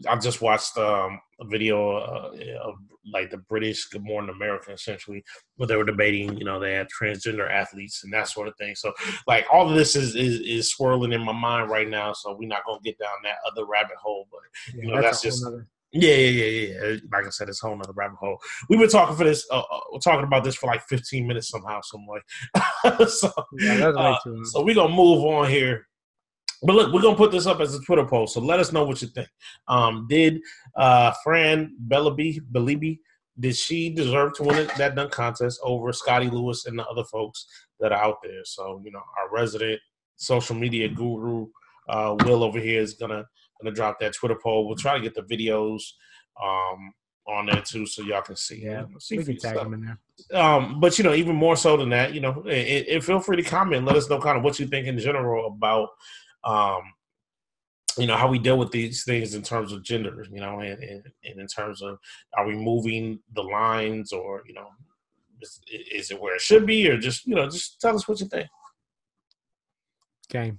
[0.08, 2.32] I just watched um, a video uh,
[2.64, 2.76] of
[3.14, 5.22] like the British Good Morning America, essentially,
[5.58, 8.74] where they were debating, you know, they had transgender athletes and that sort of thing.
[8.76, 8.94] So,
[9.28, 12.14] like, all of this is is, is swirling in my mind right now.
[12.14, 14.40] So, we're not gonna get down that other rabbit hole, but
[14.76, 16.98] Yeah, You know, that's whole just- nother- yeah, yeah, yeah, yeah.
[17.12, 18.38] Like I said, it's a whole nother rabbit hole.
[18.70, 21.50] We've been talking for this, uh, uh, we're talking about this for like 15 minutes
[21.50, 22.20] somehow, some way.
[23.08, 25.88] so, yeah, uh, so we're gonna move on here.
[26.64, 28.28] But look, we're gonna put this up as a Twitter poll.
[28.28, 29.28] So let us know what you think.
[29.68, 30.40] Um, did
[30.76, 33.00] uh, Fran Bellaby Belibi
[33.40, 37.04] did she deserve to win it, that dunk contest over Scottie Lewis and the other
[37.06, 37.46] folks
[37.80, 38.44] that are out there?
[38.44, 39.80] So you know, our resident
[40.18, 41.48] social media guru
[41.90, 43.26] uh, Will over here is gonna
[43.64, 44.68] gonna drop that Twitter poll.
[44.68, 45.82] We'll try to get the videos
[46.42, 46.94] um,
[47.28, 48.64] on there too, so y'all can see.
[48.64, 49.98] Yeah, see we can tag yourself them in
[50.32, 50.42] there.
[50.42, 53.38] um, but you know, even more so than that, you know, and, and feel free
[53.38, 53.86] to comment.
[53.86, 55.90] Let us know kind of what you think in general about,
[56.44, 56.82] um,
[57.98, 60.82] you know, how we deal with these things in terms of gender, you know, and,
[60.84, 62.00] and, and in terms of
[62.38, 64.68] are we moving the lines or you know,
[65.42, 65.60] is,
[65.92, 68.28] is it where it should be or just you know, just tell us what you
[68.28, 68.48] think.
[70.34, 70.54] Okay.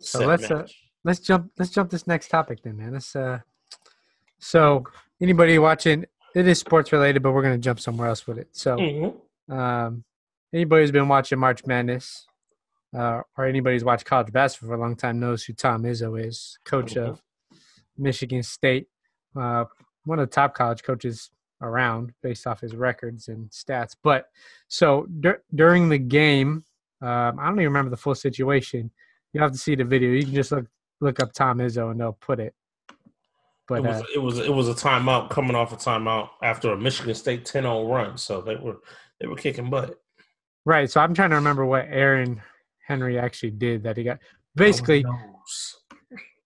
[0.00, 0.66] So Set let's, uh.
[1.04, 3.38] Let's jump let's jump this next topic then man let's uh
[4.38, 4.84] so
[5.20, 8.48] anybody watching it is sports related but we're going to jump somewhere else with it
[8.52, 9.14] so Mhm.
[9.50, 10.04] um
[10.52, 12.26] anybody who's been watching march madness
[12.96, 16.22] uh, or anybody who's watched college basketball for a long time knows who tom izzo
[16.24, 17.08] is coach Mhm.
[17.08, 17.22] of
[17.96, 18.88] michigan state
[19.36, 19.64] uh
[20.04, 21.30] one of the top college coaches
[21.60, 24.26] around based off his records and stats but
[24.68, 26.64] so dur- during the game
[27.00, 28.90] um, i don't even remember the full situation
[29.34, 30.08] you have to see the video.
[30.10, 30.64] You can just look
[31.00, 32.54] look up Tom Izzo and they'll put it.
[33.66, 36.72] But it was uh, it was it was a timeout coming off a timeout after
[36.72, 38.78] a Michigan State 10-0 run, so they were
[39.20, 39.94] they were kicking butt.
[40.64, 40.90] Right.
[40.90, 42.40] So I'm trying to remember what Aaron
[42.86, 44.18] Henry actually did that he got.
[44.54, 45.04] Basically,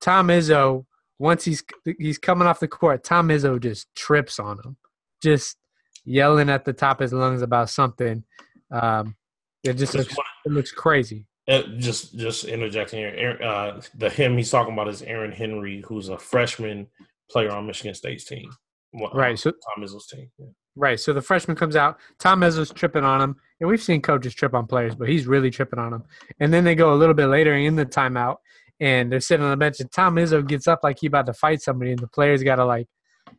[0.01, 0.85] Tom Izzo
[1.23, 1.63] once he's
[1.99, 4.77] he's coming off the court, Tom Izzo just trips on him,
[5.23, 5.57] just
[6.05, 8.25] yelling at the top of his lungs about something.
[8.73, 9.15] Um,
[9.63, 11.27] it just looks, it looks crazy.
[11.49, 16.09] Uh, just just interjecting here, uh, the him he's talking about is Aaron Henry, who's
[16.09, 16.87] a freshman
[17.29, 18.49] player on Michigan State's team.
[18.93, 19.39] Well, right.
[19.39, 20.31] So Tom Izzo's team.
[20.39, 20.47] Yeah.
[20.77, 21.01] Right.
[21.01, 21.99] So the freshman comes out.
[22.21, 25.51] Tom Izzo's tripping on him, and we've seen coaches trip on players, but he's really
[25.51, 26.05] tripping on him.
[26.39, 28.37] And then they go a little bit later in the timeout,
[28.79, 31.35] and they're sitting on the bench, and Tom Izzo gets up like he about to
[31.35, 32.87] fight somebody, and the players got to like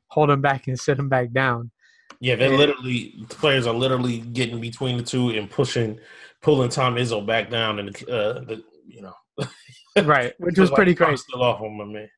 [0.08, 1.72] hold him back and sit him back down.
[2.20, 6.00] Yeah, they're literally the players are literally getting between the two and pushing,
[6.43, 9.47] pulling Tom Izzo back down, and uh, the you know,
[10.03, 11.17] right, which was pretty crazy.
[11.17, 12.10] Still off on my man.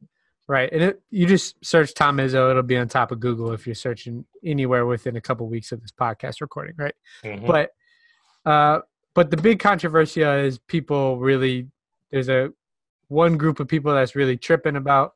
[0.48, 3.66] Right, and it, you just search Tom Izzo; it'll be on top of Google if
[3.66, 6.94] you're searching anywhere within a couple weeks of this podcast recording, right?
[7.24, 7.48] Mm-hmm.
[7.48, 7.72] But,
[8.46, 8.82] uh,
[9.14, 11.68] but the big controversy is people really
[12.12, 12.52] there's a
[13.08, 15.14] one group of people that's really tripping about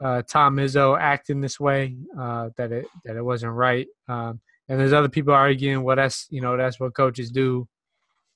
[0.00, 4.78] uh, Tom Izzo acting this way, uh, that it that it wasn't right, um, and
[4.78, 7.68] there's other people arguing, well, that's you know that's what coaches do,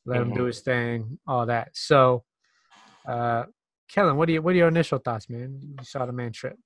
[0.07, 0.23] let mm-hmm.
[0.23, 0.47] him do mm-hmm.
[0.47, 1.71] his thing, all that.
[1.75, 2.25] So,
[3.07, 3.45] uh,
[3.91, 5.61] Kellen, what do you what are your initial thoughts, man?
[5.63, 6.57] You saw the man trip.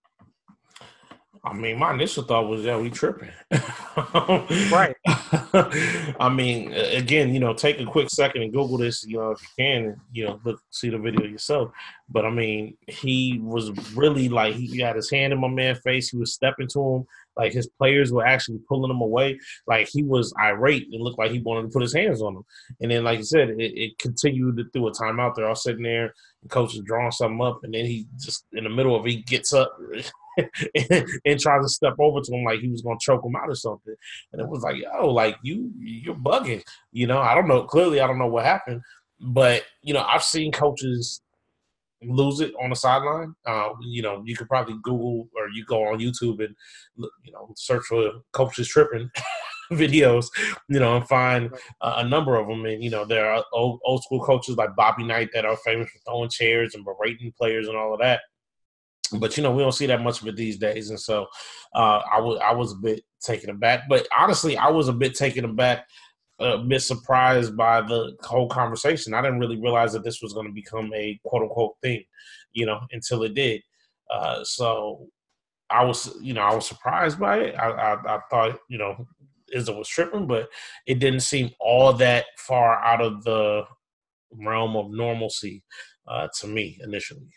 [1.44, 3.30] I mean, my initial thought was that we tripping.
[4.70, 4.94] right.
[6.20, 9.40] I mean, again, you know, take a quick second and Google this, you know, if
[9.40, 11.70] you can, you know, look, see the video yourself.
[12.08, 16.10] But I mean, he was really like, he had his hand in my man's face.
[16.10, 17.04] He was stepping to him.
[17.38, 19.38] Like his players were actually pulling him away.
[19.66, 20.88] Like he was irate.
[20.92, 22.44] and looked like he wanted to put his hands on him.
[22.80, 25.34] And then, like you said, it, it continued through a timeout.
[25.34, 26.12] They're all sitting there.
[26.42, 27.60] The coach is drawing something up.
[27.62, 30.12] And then he just, in the middle of it, he gets up and,
[31.24, 33.54] and tries to step over to him like he was gonna choke him out or
[33.54, 33.94] something.
[34.32, 36.62] And it was like, yo, like you you're bugging.
[36.92, 37.64] You know, I don't know.
[37.64, 38.82] Clearly, I don't know what happened,
[39.20, 41.20] but you know, I've seen coaches
[42.02, 43.34] lose it on the sideline.
[43.46, 46.54] Uh, you know, you could probably Google or you go on YouTube and
[46.96, 49.10] you know search for coaches tripping.
[49.70, 50.28] videos,
[50.70, 52.64] you know, and find uh, a number of them.
[52.64, 55.90] And you know, there are old, old school coaches like Bobby Knight that are famous
[55.90, 58.20] for throwing chairs and berating players and all of that
[59.16, 61.26] but you know we don't see that much of it these days, and so
[61.74, 63.88] uh, I was I was a bit taken aback.
[63.88, 65.86] But honestly, I was a bit taken aback,
[66.40, 69.14] a bit surprised by the whole conversation.
[69.14, 72.04] I didn't really realize that this was going to become a quote unquote thing,
[72.52, 73.62] you know, until it did.
[74.10, 75.08] Uh, so
[75.70, 77.54] I was, you know, I was surprised by it.
[77.56, 79.06] I, I, I thought, you know,
[79.54, 80.48] Izzo was tripping, but
[80.86, 83.64] it didn't seem all that far out of the
[84.30, 85.62] realm of normalcy
[86.06, 87.28] uh, to me initially.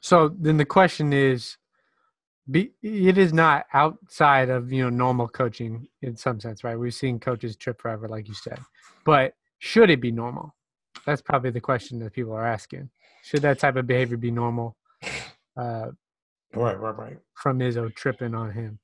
[0.00, 1.56] So then the question is,
[2.50, 6.78] be, it is not outside of you know normal coaching in some sense, right?
[6.78, 8.60] We've seen coaches trip forever, like you said,
[9.04, 10.54] but should it be normal?
[11.06, 12.90] That's probably the question that people are asking.
[13.22, 14.76] Should that type of behavior be normal?
[15.56, 15.90] Uh,
[16.54, 17.18] right, right, right.
[17.34, 18.78] From Izzo tripping on him.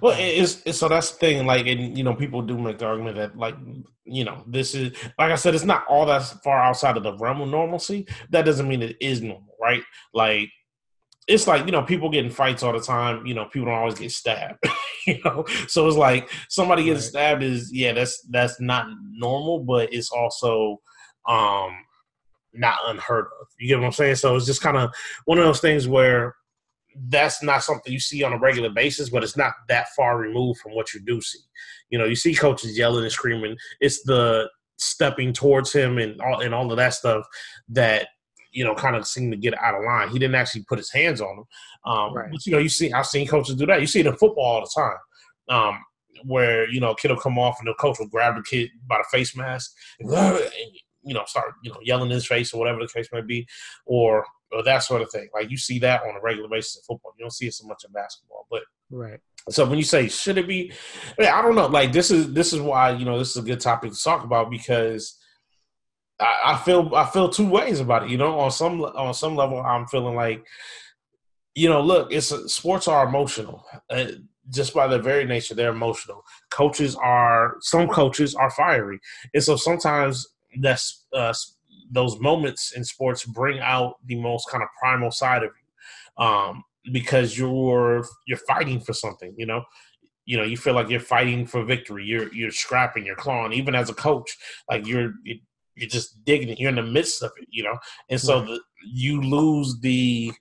[0.00, 1.46] Well, it's, it's, so that's the thing.
[1.46, 3.56] Like, and you know, people do make the argument that, like,
[4.04, 7.16] you know, this is like I said, it's not all that far outside of the
[7.16, 8.06] realm of normalcy.
[8.30, 9.82] That doesn't mean it is normal, right?
[10.12, 10.50] Like,
[11.26, 13.26] it's like you know, people get in fights all the time.
[13.26, 14.58] You know, people don't always get stabbed.
[15.06, 17.02] you know, so it's like somebody getting right.
[17.02, 20.80] stabbed is yeah, that's that's not normal, but it's also
[21.28, 21.72] um
[22.52, 23.46] not unheard of.
[23.58, 24.16] You get what I'm saying?
[24.16, 24.90] So it's just kind of
[25.24, 26.34] one of those things where
[27.08, 30.60] that's not something you see on a regular basis, but it's not that far removed
[30.60, 31.40] from what you do see.
[31.90, 33.56] You know, you see coaches yelling and screaming.
[33.80, 37.24] It's the stepping towards him and all and all of that stuff
[37.68, 38.08] that
[38.54, 40.08] you know kind of seemed to get out of line.
[40.08, 41.44] He didn't actually put his hands on him.
[41.84, 42.30] Um, right.
[42.30, 43.80] But you know, you see, I've seen coaches do that.
[43.80, 44.96] You see it in football all the time.
[45.48, 45.78] Um,
[46.24, 48.70] where you know a kid will come off and the coach will grab the kid
[48.86, 50.10] by the face mask and,
[51.02, 53.46] you know start you know yelling in his face or whatever the case may be,
[53.84, 55.28] or or that sort of thing.
[55.34, 57.12] Like you see that on a regular basis in football.
[57.18, 58.46] You don't see it so much in basketball.
[58.50, 59.20] But right.
[59.50, 60.72] So when you say should it be,
[61.18, 61.66] I don't know.
[61.66, 64.24] Like this is this is why you know this is a good topic to talk
[64.24, 65.18] about because
[66.20, 68.10] I, I feel I feel two ways about it.
[68.10, 70.44] You know, on some on some level, I'm feeling like
[71.54, 73.64] you know, look, it's sports are emotional.
[73.88, 74.06] Uh,
[74.50, 76.22] just by their very nature, they're emotional.
[76.50, 78.98] Coaches are some coaches are fiery,
[79.32, 80.26] and so sometimes
[80.60, 81.32] that's uh,
[81.90, 86.62] those moments in sports bring out the most kind of primal side of you um,
[86.92, 89.62] because you're you're fighting for something you know
[90.24, 93.74] you know you feel like you're fighting for victory you're you're scrapping you're clawing even
[93.74, 94.36] as a coach
[94.70, 95.12] like you're
[95.76, 97.76] you're just digging it you're in the midst of it you know
[98.10, 100.32] and so the, you lose the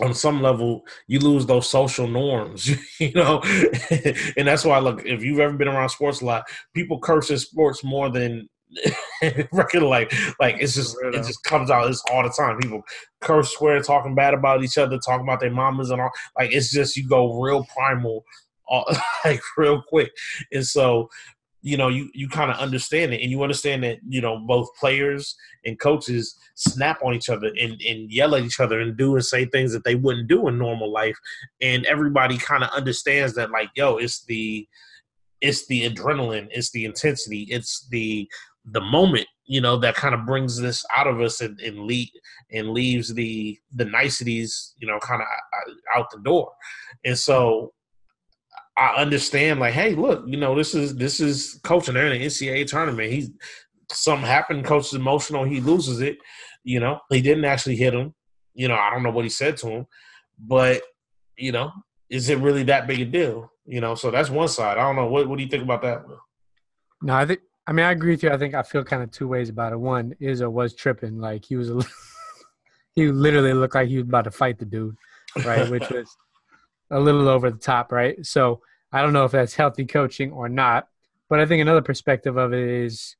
[0.00, 3.42] on some level you lose those social norms you know
[4.36, 7.38] and that's why look if you've ever been around sports a lot people curse in
[7.38, 8.48] sports more than
[9.52, 10.34] regular life.
[10.40, 11.88] Like it's just it just comes out.
[11.88, 12.58] It's all the time.
[12.58, 12.82] People
[13.20, 16.10] curse, swear, talking bad about each other, talking about their mamas and all.
[16.38, 18.24] Like it's just you go real primal,
[18.70, 20.10] uh, all, like real quick.
[20.52, 21.08] And so
[21.62, 24.68] you know you you kind of understand it and you understand that you know both
[24.78, 29.14] players and coaches snap on each other and, and yell at each other and do
[29.14, 31.16] and say things that they wouldn't do in normal life
[31.60, 34.66] and everybody kind of understands that like yo it's the
[35.40, 38.28] it's the adrenaline it's the intensity it's the
[38.72, 42.10] the moment you know that kind of brings this out of us and, and lead
[42.52, 45.26] and leaves the the niceties you know kind of
[45.94, 46.50] out the door.
[47.04, 47.72] And so
[48.80, 51.92] I understand, like, hey, look, you know, this is this is coaching.
[51.92, 53.12] They're in the NCAA tournament.
[53.12, 53.30] He's
[53.92, 54.64] something happened.
[54.64, 55.44] Coach is emotional.
[55.44, 56.16] He loses it.
[56.64, 58.14] You know, he didn't actually hit him.
[58.54, 59.86] You know, I don't know what he said to him,
[60.38, 60.80] but
[61.36, 61.70] you know,
[62.08, 63.52] is it really that big a deal?
[63.66, 64.78] You know, so that's one side.
[64.78, 65.08] I don't know.
[65.08, 66.02] What What do you think about that?
[67.02, 67.40] No, I think.
[67.66, 68.30] I mean, I agree with you.
[68.30, 69.78] I think I feel kind of two ways about it.
[69.78, 71.18] One, Izzo was tripping.
[71.18, 71.80] Like he was, a,
[72.94, 74.96] he literally looked like he was about to fight the dude,
[75.44, 75.68] right?
[75.70, 76.16] Which was
[76.90, 78.24] a little over the top, right?
[78.24, 80.88] So I don't know if that's healthy coaching or not.
[81.28, 83.16] But I think another perspective of it is,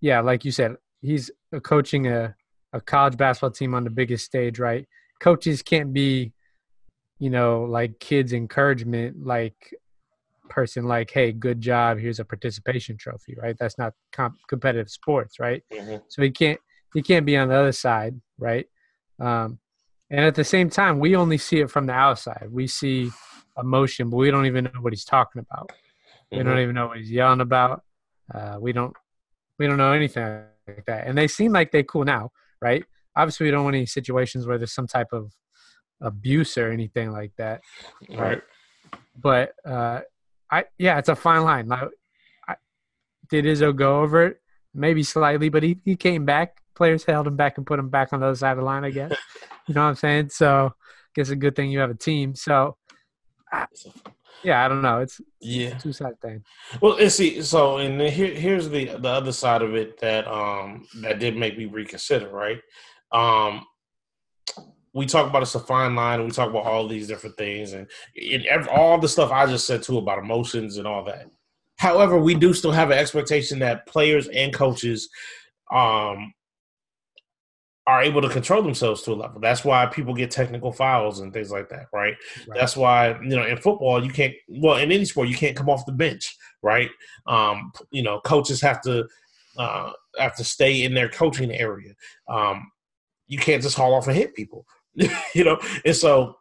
[0.00, 1.30] yeah, like you said, he's
[1.62, 2.34] coaching a,
[2.72, 4.88] a college basketball team on the biggest stage, right?
[5.20, 6.32] Coaches can't be,
[7.18, 9.74] you know, like kids' encouragement, like
[10.48, 13.56] person, like, hey, good job, here's a participation trophy, right?
[13.58, 15.62] That's not comp- competitive sports, right?
[15.70, 15.96] Mm-hmm.
[16.08, 16.58] So he can't
[16.94, 18.66] he can't be on the other side, right?
[19.20, 19.58] Um,
[20.10, 22.48] and at the same time, we only see it from the outside.
[22.50, 23.10] We see
[23.58, 25.68] emotion, but we don't even know what he's talking about.
[25.68, 26.36] Mm-hmm.
[26.36, 26.62] We don't mm-hmm.
[26.62, 27.82] even know what he's yelling about.
[28.32, 28.94] Uh, we don't
[29.58, 31.06] we don't know anything like that.
[31.06, 32.84] And they seem like they cool now, right?
[33.14, 35.32] Obviously, we don't want any situations where there's some type of
[36.00, 37.60] abuse or anything like that,
[38.08, 38.18] right?
[38.18, 38.42] right.
[39.20, 40.00] But uh,
[40.50, 41.68] I yeah, it's a fine line.
[41.68, 41.88] Like,
[42.48, 42.56] I,
[43.28, 44.40] did Izzo go over it?
[44.74, 46.56] Maybe slightly, but he, he came back.
[46.74, 48.84] Players held him back and put him back on the other side of the line.
[48.84, 49.12] I guess.
[49.68, 50.30] you know what I'm saying?
[50.30, 52.34] So, I guess a good thing you have a team.
[52.34, 52.76] So
[54.42, 55.00] yeah, I don't know.
[55.00, 56.44] It's yeah, two side thing.
[56.80, 60.86] Well, and see, so and here here's the the other side of it that um
[61.00, 62.28] that did make me reconsider.
[62.28, 62.60] Right,
[63.12, 63.64] um,
[64.92, 67.72] we talk about it's a fine line, and we talk about all these different things,
[67.72, 67.86] and,
[68.16, 71.26] and every, all the stuff I just said too about emotions and all that.
[71.78, 75.08] However, we do still have an expectation that players and coaches
[75.72, 76.32] um
[77.86, 79.40] are able to control themselves to a level.
[79.40, 82.14] That's why people get technical fouls and things like that, right?
[82.46, 82.58] right?
[82.58, 84.34] That's why you know in football you can't.
[84.48, 86.90] Well, in any sport you can't come off the bench, right?
[87.26, 89.06] Um, you know, coaches have to
[89.56, 91.94] uh, have to stay in their coaching area.
[92.28, 92.70] Um,
[93.26, 94.66] you can't just haul off and hit people,
[95.34, 95.58] you know.
[95.84, 96.36] And so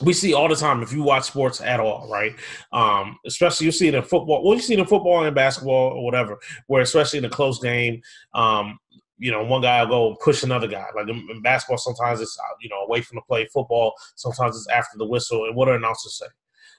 [0.00, 2.34] we see all the time if you watch sports at all, right?
[2.72, 4.42] Um, especially you see it in football.
[4.42, 7.58] Well, you see it in football and basketball or whatever, where especially in a close
[7.58, 8.00] game,
[8.34, 8.78] um,
[9.22, 10.86] you know, one guy will go push another guy.
[10.96, 13.46] Like in, basketball, sometimes it's uh, you know away from the play.
[13.46, 15.44] Football, sometimes it's after the whistle.
[15.44, 16.26] And what do announcers say?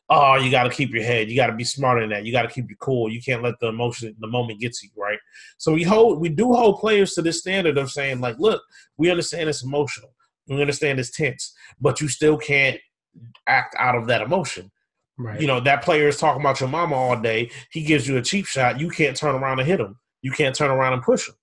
[0.10, 1.30] Oh, you got to keep your head.
[1.30, 2.26] You got to be smarter than that.
[2.26, 3.10] You got to keep your cool.
[3.10, 5.18] You can't let the emotion, the moment get to you, right?
[5.58, 8.62] So we hold, we do hold players to this standard of saying, like, look,
[8.98, 10.14] we understand it's emotional.
[10.50, 12.78] We understand it's tense, but you still can't
[13.48, 14.70] act out of that emotion.
[15.18, 15.40] Right.
[15.40, 17.50] You know, that player is talking about your mama all day.
[17.72, 18.82] He gives you a cheap shot.
[18.82, 19.98] You can't turn around and hit him.
[20.22, 21.36] You can't turn around and push him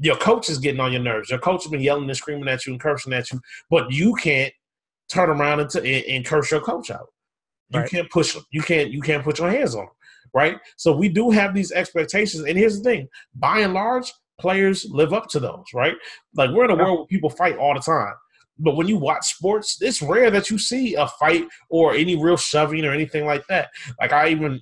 [0.00, 1.30] your coach is getting on your nerves.
[1.30, 4.14] Your coach has been yelling and screaming at you and cursing at you, but you
[4.14, 4.52] can't
[5.08, 7.06] turn around and, t- and curse your coach out.
[7.70, 7.90] You right.
[7.90, 8.44] can't push them.
[8.50, 8.90] You can't.
[8.90, 9.94] You can't put your hands on them.
[10.34, 10.58] Right.
[10.76, 15.12] So we do have these expectations, and here's the thing: by and large, players live
[15.12, 15.64] up to those.
[15.74, 15.94] Right.
[16.34, 18.14] Like we're in a world where people fight all the time.
[18.58, 22.36] But when you watch sports, it's rare that you see a fight or any real
[22.36, 23.70] shoving or anything like that.
[23.98, 24.60] Like I even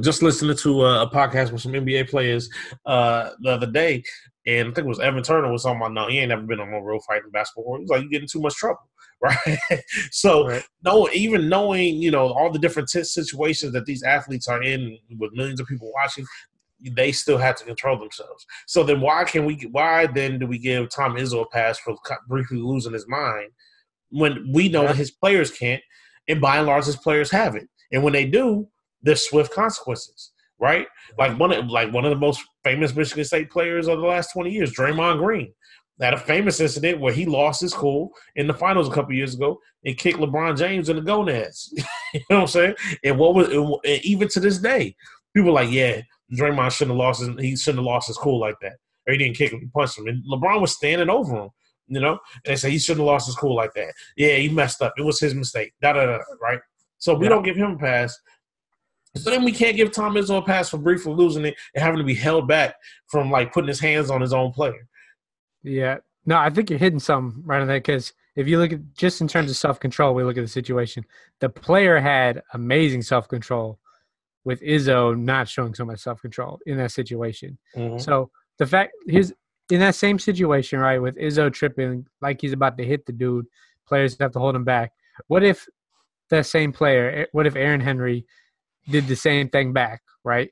[0.00, 2.48] just listening to a, a, podcast with some NBA players
[2.86, 4.02] uh, the other day,
[4.46, 6.60] and I think it was Evan Turner was talking about, no, he ain't never been
[6.60, 7.76] on a real fight in basketball.
[7.76, 8.88] He was like, you getting too much trouble,
[9.22, 9.58] right?
[10.10, 10.64] so, right.
[10.84, 14.98] no, even knowing, you know, all the different t- situations that these athletes are in
[15.18, 16.26] with millions of people watching,
[16.90, 18.44] they still have to control themselves.
[18.66, 19.54] So then, why can we?
[19.70, 21.94] Why then do we give Tom Izzo a pass for
[22.26, 23.50] briefly losing his mind
[24.10, 24.88] when we know yeah.
[24.88, 25.82] that his players can't,
[26.26, 28.66] and by and large, his players have it, and when they do,
[29.02, 30.31] there's swift consequences,
[30.62, 30.86] right?
[31.18, 34.32] Like one of like one of the most famous Michigan State players of the last
[34.32, 35.52] 20 years, Draymond Green.
[36.00, 39.34] Had a famous incident where he lost his cool in the finals a couple years
[39.34, 41.72] ago and kicked LeBron James in the gonads.
[42.14, 42.74] you know what I'm saying?
[43.04, 44.96] And what was and even to this day,
[45.34, 46.00] people like, yeah,
[46.32, 48.72] Draymond shouldn't have lost his he shouldn't have lost his cool like that.
[49.06, 50.06] Or he didn't kick him, he punched him.
[50.08, 51.50] And LeBron was standing over him.
[51.88, 53.92] You know, and they say he shouldn't have lost his cool like that.
[54.16, 54.94] Yeah, he messed up.
[54.96, 55.72] It was his mistake.
[55.82, 56.18] Da da da.
[56.40, 56.60] Right.
[56.98, 57.30] So we yeah.
[57.30, 58.16] don't give him a pass
[59.14, 61.98] So then we can't give Tom Izzo a pass for briefly losing it and having
[61.98, 62.74] to be held back
[63.08, 64.88] from like putting his hands on his own player.
[65.62, 65.98] Yeah.
[66.24, 69.20] No, I think you're hitting some right on that because if you look at just
[69.20, 71.04] in terms of self control, we look at the situation.
[71.40, 73.78] The player had amazing self control
[74.44, 77.58] with Izzo not showing so much self control in that situation.
[77.76, 78.00] Mhm.
[78.00, 79.32] So the fact he's
[79.70, 83.46] in that same situation, right, with Izzo tripping like he's about to hit the dude,
[83.86, 84.92] players have to hold him back.
[85.26, 85.68] What if
[86.30, 88.26] that same player, eh, what if Aaron Henry
[88.88, 90.50] did the same thing back, right?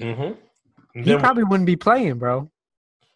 [0.00, 1.02] Mm-hmm.
[1.02, 2.50] He probably wouldn't be playing, bro.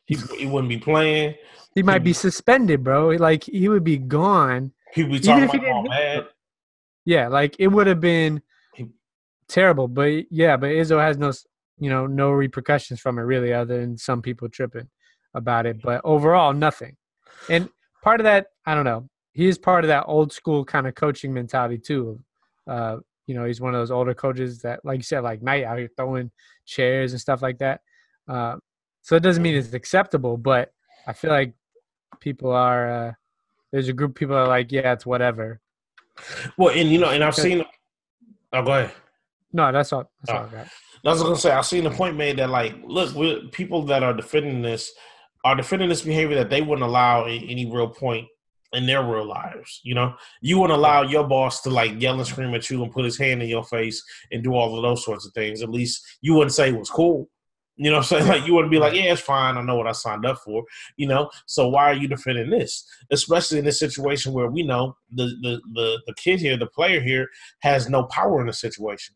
[0.06, 1.34] he, he wouldn't be playing.
[1.74, 3.08] He might be suspended, bro.
[3.08, 4.72] Like he would be gone.
[4.92, 6.26] He'd be talking he like all mad.
[7.04, 8.42] Yeah, like it would have been
[8.74, 8.90] He-
[9.48, 9.88] terrible.
[9.88, 11.32] But yeah, but Izzo has no,
[11.78, 14.88] you know, no repercussions from it really, other than some people tripping
[15.34, 15.82] about it.
[15.82, 16.96] But overall, nothing.
[17.50, 17.68] And
[18.02, 19.08] part of that, I don't know.
[19.32, 22.20] He is part of that old school kind of coaching mentality too.
[22.68, 25.64] Uh, you know, he's one of those older coaches that, like you said, like Knight
[25.64, 26.30] out here throwing
[26.66, 27.80] chairs and stuff like that.
[28.28, 28.56] Uh,
[29.02, 30.70] so it doesn't mean it's acceptable, but
[31.06, 31.54] I feel like
[32.20, 32.90] people are.
[33.08, 33.12] Uh,
[33.72, 35.60] there's a group of people that are like, yeah, it's whatever.
[36.56, 37.64] Well, and you know, and I've seen.
[38.52, 38.92] Oh, go ahead.
[39.52, 40.10] No, that's all.
[40.20, 40.48] That's all Oh.
[40.48, 40.68] I got.
[41.06, 44.14] I was gonna say I've seen the point made that like, look, people that are
[44.14, 44.90] defending this
[45.44, 48.26] are defending this behavior that they wouldn't allow in any real point
[48.74, 49.80] in their real lives.
[49.84, 52.92] You know, you wouldn't allow your boss to like yell and scream at you and
[52.92, 54.02] put his hand in your face
[54.32, 55.62] and do all of those sorts of things.
[55.62, 57.28] At least you wouldn't say it was cool.
[57.76, 58.28] You know what I'm saying?
[58.28, 59.56] Like you wouldn't be like, yeah, it's fine.
[59.56, 60.62] I know what I signed up for.
[60.96, 62.84] You know, so why are you defending this?
[63.10, 67.00] Especially in this situation where we know the the the, the kid here, the player
[67.00, 67.28] here,
[67.60, 69.14] has no power in the situation.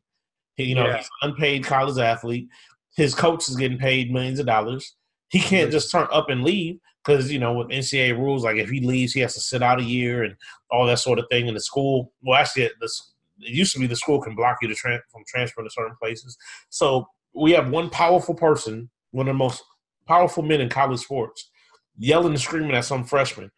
[0.56, 0.96] You know, Yeah.
[0.96, 2.48] he's an unpaid college athlete.
[2.96, 4.96] His coach is getting paid millions of dollars.
[5.28, 8.68] He can't just turn up and leave because you know with NCAA rules, like if
[8.68, 10.36] he leaves, he has to sit out a year and
[10.70, 11.48] all that sort of thing.
[11.48, 12.90] And the school, well, actually, the,
[13.40, 15.96] it used to be the school can block you to tran from transferring to certain
[16.00, 16.36] places.
[16.68, 19.62] So we have one powerful person, one of the most
[20.06, 21.50] powerful men in college sports,
[21.96, 23.50] yelling and screaming at some freshman.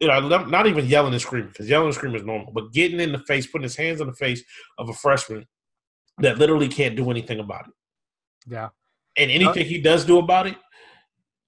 [0.00, 2.72] You know, not not even yelling and screaming because yelling and screaming is normal, but
[2.72, 4.42] getting in the face, putting his hands on the face
[4.78, 5.46] of a freshman
[6.18, 7.74] that literally can't do anything about it.
[8.46, 8.68] Yeah.
[9.16, 10.56] And anything uh, he does do about it,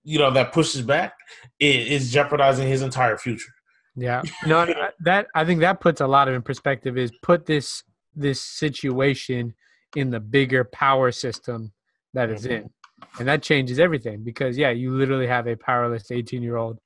[0.05, 1.15] you know, that pushes back,
[1.59, 3.53] it is jeopardizing his entire future.
[3.97, 4.23] Yeah.
[4.47, 4.67] No,
[5.01, 7.83] that I think that puts a lot of in perspective is put this
[8.15, 9.55] this situation
[9.97, 11.73] in the bigger power system
[12.15, 12.71] that it's in.
[13.19, 16.79] And that changes everything because yeah, you literally have a powerless 18-year-old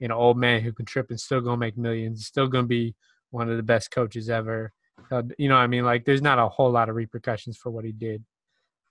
[0.00, 2.64] and an old man who can trip and still going to make millions, still going
[2.64, 2.94] to be
[3.30, 4.72] one of the best coaches ever.
[5.10, 5.84] Uh, you know what I mean?
[5.84, 8.24] Like there's not a whole lot of repercussions for what he did.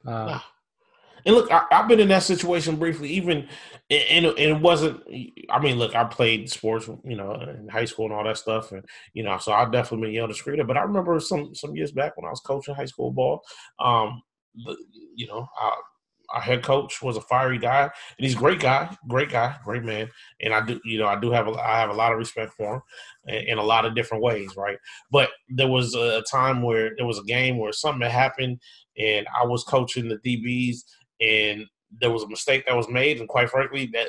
[0.05, 0.39] Uh,
[1.25, 3.47] And look, I, I've been in that situation briefly, even
[3.89, 5.01] and, and it wasn't.
[5.49, 8.71] I mean, look, I played sports, you know, in high school and all that stuff,
[8.71, 10.67] and you know, so I've definitely been yelled and screamed at.
[10.67, 13.41] But I remember some some years back when I was coaching high school ball,
[13.79, 14.21] um,
[14.65, 14.75] the,
[15.15, 15.77] you know, our,
[16.33, 17.91] our head coach was a fiery guy, and
[18.25, 20.09] he's a great guy, great guy, great man,
[20.41, 22.53] and I do, you know, I do have a, I have a lot of respect
[22.53, 22.81] for him
[23.27, 24.77] in, in a lot of different ways, right?
[25.11, 28.59] But there was a time where there was a game where something happened,
[28.97, 30.77] and I was coaching the DBs
[31.23, 31.65] and
[32.01, 34.07] there was a mistake that was made, and quite frankly, that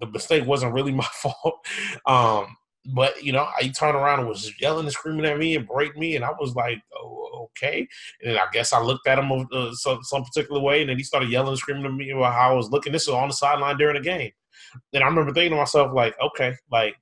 [0.00, 1.66] the mistake wasn't really my fault.
[2.06, 5.66] Um, but you know, he turned around and was yelling and screaming at me and
[5.66, 7.86] berating me, and I was like, "Oh, okay."
[8.24, 11.04] And I guess I looked at him uh, some some particular way, and then he
[11.04, 12.92] started yelling and screaming at me about how I was looking.
[12.92, 14.32] This was on the sideline during the game,
[14.92, 16.96] and I remember thinking to myself, like, "Okay, like,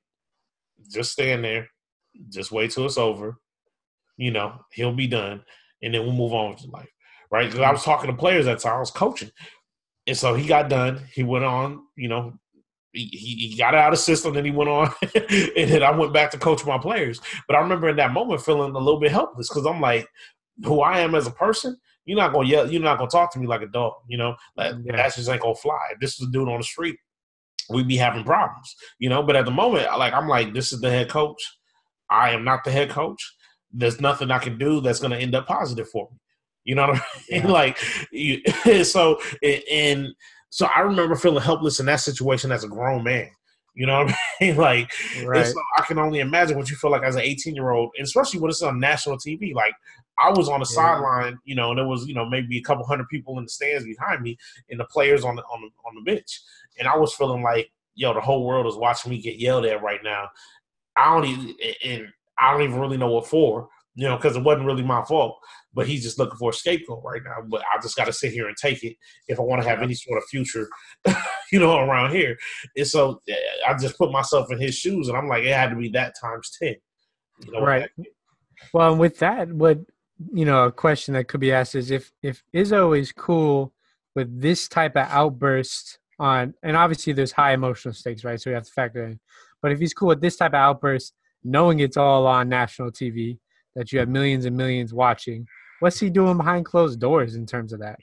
[0.91, 1.69] just stand there,
[2.29, 3.39] just wait till it's over.
[4.19, 5.43] You know, he'll be done,
[5.83, 6.91] and then we'll move on with life."
[7.31, 7.47] Right?
[7.47, 9.31] Because I was talking to players at the time, I was coaching.
[10.07, 11.01] And so he got done.
[11.13, 12.35] He went on, you know,
[12.93, 16.31] he, he got out of system, then he went on, and then I went back
[16.33, 17.21] to coach my players.
[17.47, 20.09] But I remember in that moment feeling a little bit helpless because I'm like,
[20.65, 23.39] who I am as a person, you're not gonna yell, you're not gonna talk to
[23.39, 24.35] me like a dog, you know.
[24.57, 24.97] Like, mm, Yeah.
[24.97, 25.79] That just ain't gonna fly.
[25.93, 26.97] If this is a dude on the street,
[27.69, 29.23] we'd be having problems, you know.
[29.23, 31.41] But at the moment, like I'm like, this is the head coach.
[32.11, 33.23] I am not the head coach.
[33.73, 36.19] There's nothing I can do that's gonna end up positive for me.
[36.65, 37.43] You know what I mean?
[37.43, 37.47] Yeah.
[37.51, 37.79] like,
[38.11, 38.43] you,
[38.85, 39.21] so
[39.71, 40.09] and
[40.51, 43.31] so I remember feeling helpless in that situation as a grown man.
[43.75, 44.57] You know what I mean?
[44.57, 44.91] Like,
[45.25, 45.47] right.
[45.47, 48.41] so I can only imagine what you feel like as an 18 year old, especially
[48.41, 49.55] when it's on national TV.
[49.55, 49.75] Like,
[50.19, 50.75] I was on the Yeah.
[50.77, 53.51] sideline, you know, and there was, you know, maybe a couple hundred people in the
[53.51, 54.37] stands behind me,
[54.69, 56.41] and the players on the on the on the bench,
[56.79, 59.83] and I was feeling like, yo, the whole world is watching me get yelled at
[59.83, 60.29] right now.
[60.97, 61.55] I don't even,
[61.85, 62.09] and
[62.39, 65.39] I don't even really know what for, you know, because it wasn't really my fault.
[65.73, 67.45] But he's just looking for a scapegoat right now.
[67.49, 68.97] But I just got to sit here and take it
[69.29, 70.69] if I want to have any sort of future,
[71.53, 72.37] you know, around here.
[72.77, 73.21] And so
[73.67, 76.15] I just put myself in his shoes, and I'm like, it had to be that
[76.21, 76.75] times ten.
[77.47, 77.89] You know, Right.
[78.73, 79.79] Well, and with that, what
[80.33, 83.73] you know, a question that could be asked is if if Izzo is cool
[84.15, 88.41] with this type of outburst on, and obviously there's high emotional stakes, right?
[88.41, 89.21] So we have to factor in.
[89.63, 91.15] But if he's cool with this type of outburst,
[91.45, 93.39] knowing it's all on national TV,
[93.77, 95.47] that you have millions and millions watching,
[95.81, 97.99] what's he doing behind closed doors in terms of that?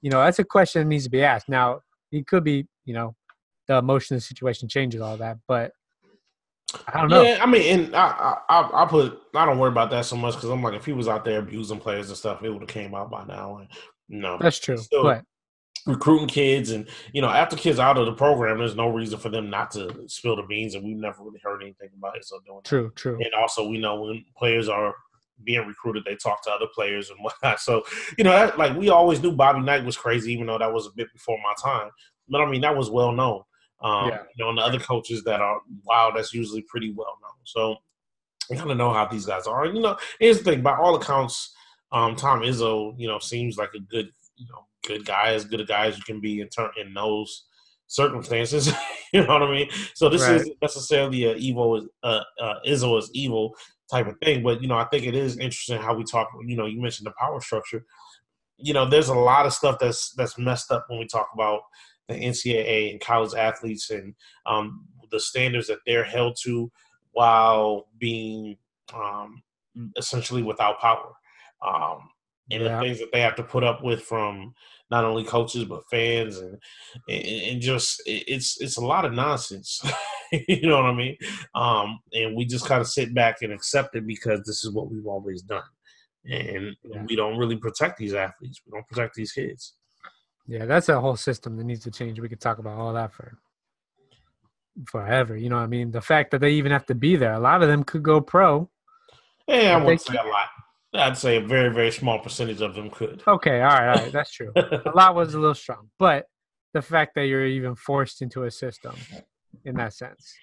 [0.00, 1.48] You know, that's a question that needs to be asked.
[1.48, 3.14] Now, he could be, you know,
[3.68, 5.72] the emotion of the situation changes all that, but
[6.88, 7.22] I don't know.
[7.22, 10.34] Yeah, I mean, and I, I, I put, I don't worry about that so much
[10.34, 12.68] because I'm like, if he was out there abusing players and stuff, it would have
[12.68, 13.58] came out by now.
[13.58, 13.68] And
[14.08, 14.78] no, that's true.
[14.78, 15.24] Still, but
[15.86, 19.28] recruiting kids, and you know, after kids out of the program, there's no reason for
[19.28, 22.24] them not to spill the beans, and we've never really heard anything about it.
[22.24, 22.96] So doing true, that.
[22.96, 23.16] true.
[23.16, 24.94] And also, we know when players are
[25.44, 27.60] being recruited, they talk to other players and whatnot.
[27.60, 27.82] So,
[28.16, 30.86] you know, that, like we always knew Bobby Knight was crazy, even though that was
[30.86, 31.90] a bit before my time.
[32.28, 33.42] But I mean, that was well known.
[33.82, 34.22] Um, yeah.
[34.36, 37.32] You know, and the other coaches that are wow, that's usually pretty well known.
[37.44, 37.76] So
[38.50, 39.64] I kind of know how these guys are.
[39.64, 41.52] And, you know, here's the thing: by all accounts,
[41.90, 45.60] um, Tom Izzo, you know, seems like a good, you know, good guy, as good
[45.60, 47.46] a guy as you can be in turn in those
[47.86, 48.72] circumstances.
[49.12, 49.68] you know what I mean?
[49.94, 50.36] So this right.
[50.36, 53.54] isn't necessarily a evil, uh, uh, Izzo is evil
[53.90, 54.42] type of thing.
[54.42, 56.28] But you know, I think it is interesting how we talk.
[56.46, 57.84] You know, you mentioned the power structure.
[58.56, 61.60] You know, there's a lot of stuff that's that's messed up when we talk about
[62.08, 64.14] the NCAA and college athletes and
[64.46, 66.70] um, the standards that they're held to
[67.12, 68.56] while being
[68.94, 69.42] um,
[69.96, 71.12] essentially without power.
[71.66, 72.08] Um,
[72.50, 72.76] and yeah.
[72.76, 74.52] the things that they have to put up with from
[74.90, 76.58] not only coaches but fans and
[77.08, 79.80] and, and just it's it's a lot of nonsense
[80.48, 81.16] you know what i mean
[81.54, 84.90] um, and we just kind of sit back and accept it because this is what
[84.90, 85.62] we've always done
[86.24, 87.02] and yeah.
[87.08, 89.74] we don't really protect these athletes we don't protect these kids
[90.46, 92.18] yeah, that's a whole system that needs to change.
[92.20, 93.38] We could talk about all that for
[94.86, 95.36] forever.
[95.36, 95.90] You know what I mean?
[95.90, 97.34] The fact that they even have to be there.
[97.34, 98.68] A lot of them could go pro.
[99.46, 100.48] Yeah, I wouldn't say a lot.
[100.94, 103.22] I'd say a very, very small percentage of them could.
[103.26, 104.52] Okay, all right, all right, that's true.
[104.56, 106.26] a lot was a little strong, but
[106.74, 108.94] the fact that you're even forced into a system
[109.64, 110.34] in that sense.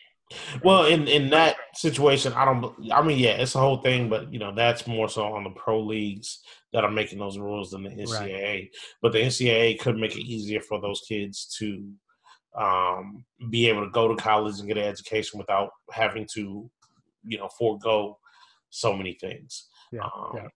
[0.64, 2.76] Well, in in that situation, I don't.
[2.92, 5.50] I mean, yeah, it's a whole thing, but you know, that's more so on the
[5.52, 6.40] pro leagues
[6.72, 8.44] that are making those rules than the NCAA.
[8.44, 8.70] Right.
[9.02, 11.92] But the NCAA could make it easier for those kids to
[12.56, 16.70] um, be able to go to college and get an education without having to,
[17.24, 18.20] you know, forego
[18.70, 19.69] so many things.
[19.92, 20.48] Yeah, um, yeah.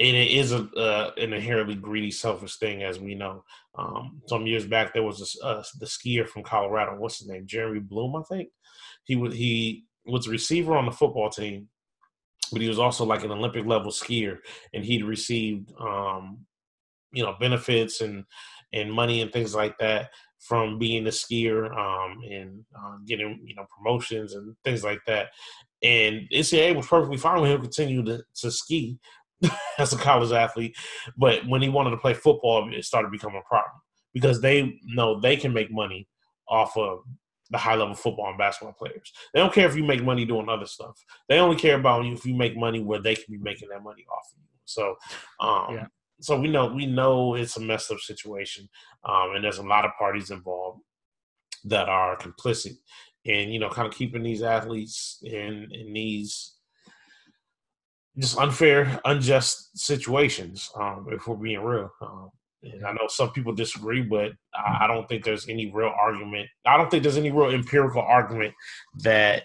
[0.00, 3.42] And it is a, uh, an inherently greedy, selfish thing, as we know.
[3.76, 6.96] Um, some years back, there was a, uh, the skier from Colorado.
[6.96, 7.46] What's his name?
[7.46, 8.48] Jeremy Bloom, I think.
[9.04, 11.68] He was he was a receiver on the football team,
[12.52, 14.38] but he was also like an Olympic level skier,
[14.72, 16.46] and he'd received um,
[17.12, 18.24] you know benefits and
[18.72, 20.10] and money and things like that
[20.40, 25.28] from being a skier um, and uh, getting you know promotions and things like that.
[25.82, 28.98] And NCAA was perfectly fine with him continue to, to ski
[29.78, 30.76] as a college athlete,
[31.16, 33.80] but when he wanted to play football, it started becoming a problem
[34.12, 36.08] because they know they can make money
[36.48, 37.00] off of
[37.50, 39.12] the high level football and basketball players.
[39.32, 41.02] They don't care if you make money doing other stuff.
[41.28, 43.82] They only care about you if you make money where they can be making that
[43.82, 44.58] money off of you.
[44.64, 44.96] So,
[45.40, 45.86] um, yeah.
[46.20, 48.68] so we know we know it's a messed up situation,
[49.04, 50.80] um, and there's a lot of parties involved
[51.64, 52.76] that are complicit,
[53.26, 56.54] and you know, kind of keeping these athletes in in these
[58.18, 60.70] just unfair, unjust situations.
[60.78, 62.30] Um, if we're being real, um,
[62.62, 66.48] and I know some people disagree, but I don't think there's any real argument.
[66.66, 68.54] I don't think there's any real empirical argument
[69.02, 69.44] that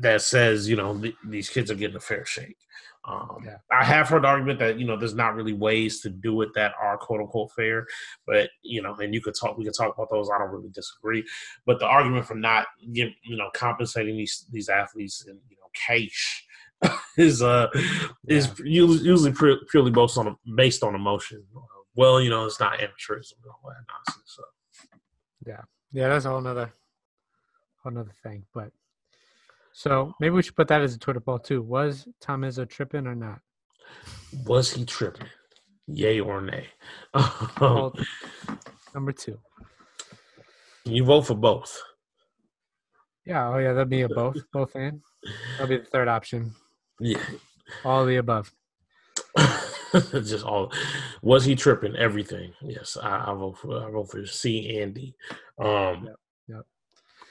[0.00, 2.56] that says you know th- these kids are getting a fair shake.
[3.04, 3.56] Um, yeah.
[3.70, 6.50] I have heard the argument that you know there's not really ways to do it
[6.54, 7.86] that are quote unquote fair,
[8.26, 10.30] but you know, and you could talk, we could talk about those.
[10.30, 11.24] I don't really disagree,
[11.66, 15.68] but the argument for not give, you know compensating these these athletes in you know
[15.74, 16.46] cash
[17.16, 17.68] is uh
[18.28, 21.44] is usually purely based on based on emotion.
[21.94, 24.24] Well, you know, it's not amateurism and all that nonsense.
[24.26, 24.42] So.
[25.44, 26.72] Yeah, yeah, that's a whole nother
[27.82, 28.44] whole nother thing.
[28.54, 28.70] But
[29.72, 31.62] so maybe we should put that as a Twitter poll too.
[31.62, 33.40] Was Tom Izzo tripping or not?
[34.46, 35.28] Was he tripping?
[35.86, 36.66] Yay or nay?
[38.94, 39.38] Number two.
[40.84, 41.80] You vote for both.
[43.24, 43.48] Yeah.
[43.48, 44.36] Oh yeah, that'd be a both.
[44.52, 45.00] Both and.
[45.52, 46.54] That'll be the third option.
[47.00, 47.20] Yeah.
[47.84, 48.52] All the above.
[50.12, 50.72] just all.
[51.22, 51.96] Was he tripping?
[51.96, 52.52] Everything.
[52.62, 53.86] Yes, I, I vote for.
[53.86, 55.14] I vote for C and D.
[55.58, 56.16] Um, yep.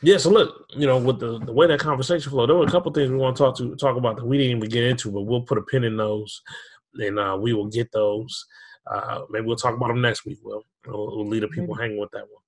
[0.02, 0.18] Yeah.
[0.18, 2.92] So look, you know, with the, the way that conversation flowed, there were a couple
[2.92, 5.22] things we want to talk to talk about that we didn't even get into, but
[5.22, 6.42] we'll put a pin in those,
[6.96, 8.46] and uh, we will get those.
[8.88, 10.40] Uh, maybe we'll talk about them next week.
[10.44, 12.44] We'll we'll, we'll leave the people hanging with that one.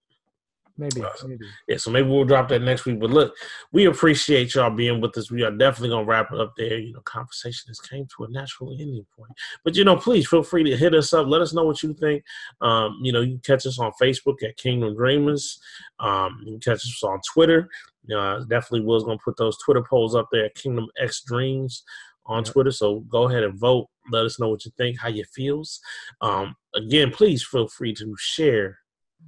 [0.78, 1.46] Maybe, maybe.
[1.68, 3.00] Yeah, so maybe we'll drop that next week.
[3.00, 3.34] But look,
[3.72, 5.32] we appreciate y'all being with us.
[5.32, 6.80] We are definitely gonna wrap it up there.
[6.80, 9.32] You know, conversation has came to a natural ending point.
[9.64, 11.28] But you know, please feel free to hit us up.
[11.28, 12.24] Let us know what you think.
[12.62, 15.60] Um, you know, you can catch us on Facebook at Kingdom Dreamers.
[16.00, 17.70] Um, you can catch us on Twitter.
[18.14, 21.84] Uh, definitely was gonna put those Twitter polls up there Kingdom X Dreams
[22.26, 22.72] on Twitter.
[22.72, 23.88] So go ahead and vote.
[24.12, 25.80] Let us know what you think, how you feels.
[26.22, 28.80] Um, again, please feel free to share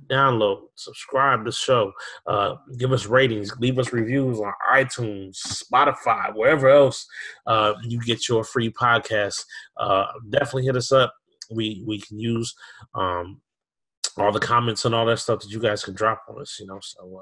[0.08, 1.92] download, subscribe the show,
[2.28, 7.08] uh, give us ratings, leave us reviews on iTunes, Spotify, wherever else
[7.48, 9.44] uh, you get your free podcast.
[9.78, 11.14] Uh, definitely hit us up.
[11.52, 12.56] We we can use
[12.96, 13.42] um,
[14.18, 16.58] all the comments and all that stuff that you guys can drop on us.
[16.60, 17.22] You know, so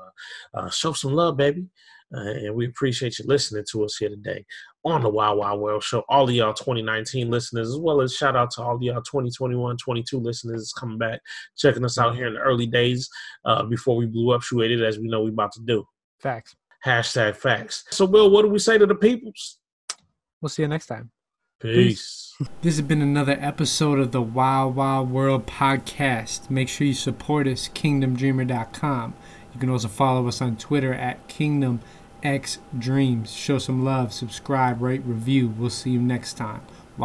[0.56, 1.68] uh, uh, show some love, baby.
[2.16, 4.46] Uh, and we appreciate you listening to us here today
[4.86, 6.04] on the Wild Wild World Show.
[6.10, 9.78] All of y'all 2019 listeners, as well as shout out to all of y'all 2021,
[9.78, 11.22] 22 listeners coming back,
[11.58, 13.10] checking us out here in the early days
[13.46, 15.84] uh, before we blew up, shoot as we know we about to do.
[16.20, 16.56] Facts.
[16.86, 17.86] Hashtag facts.
[17.92, 19.58] So, Will, what do we say to the peoples?
[20.42, 21.10] We'll see you next time.
[21.60, 22.36] Peace.
[22.62, 26.50] This has been another episode of the Wild Wild World podcast.
[26.50, 29.14] Make sure you support us, kingdomdreamer.com.
[29.54, 31.80] You can also follow us on Twitter at Kingdom
[32.24, 33.34] X Dreams.
[33.34, 35.50] Show some love, subscribe, rate, review.
[35.50, 36.62] We'll see you next time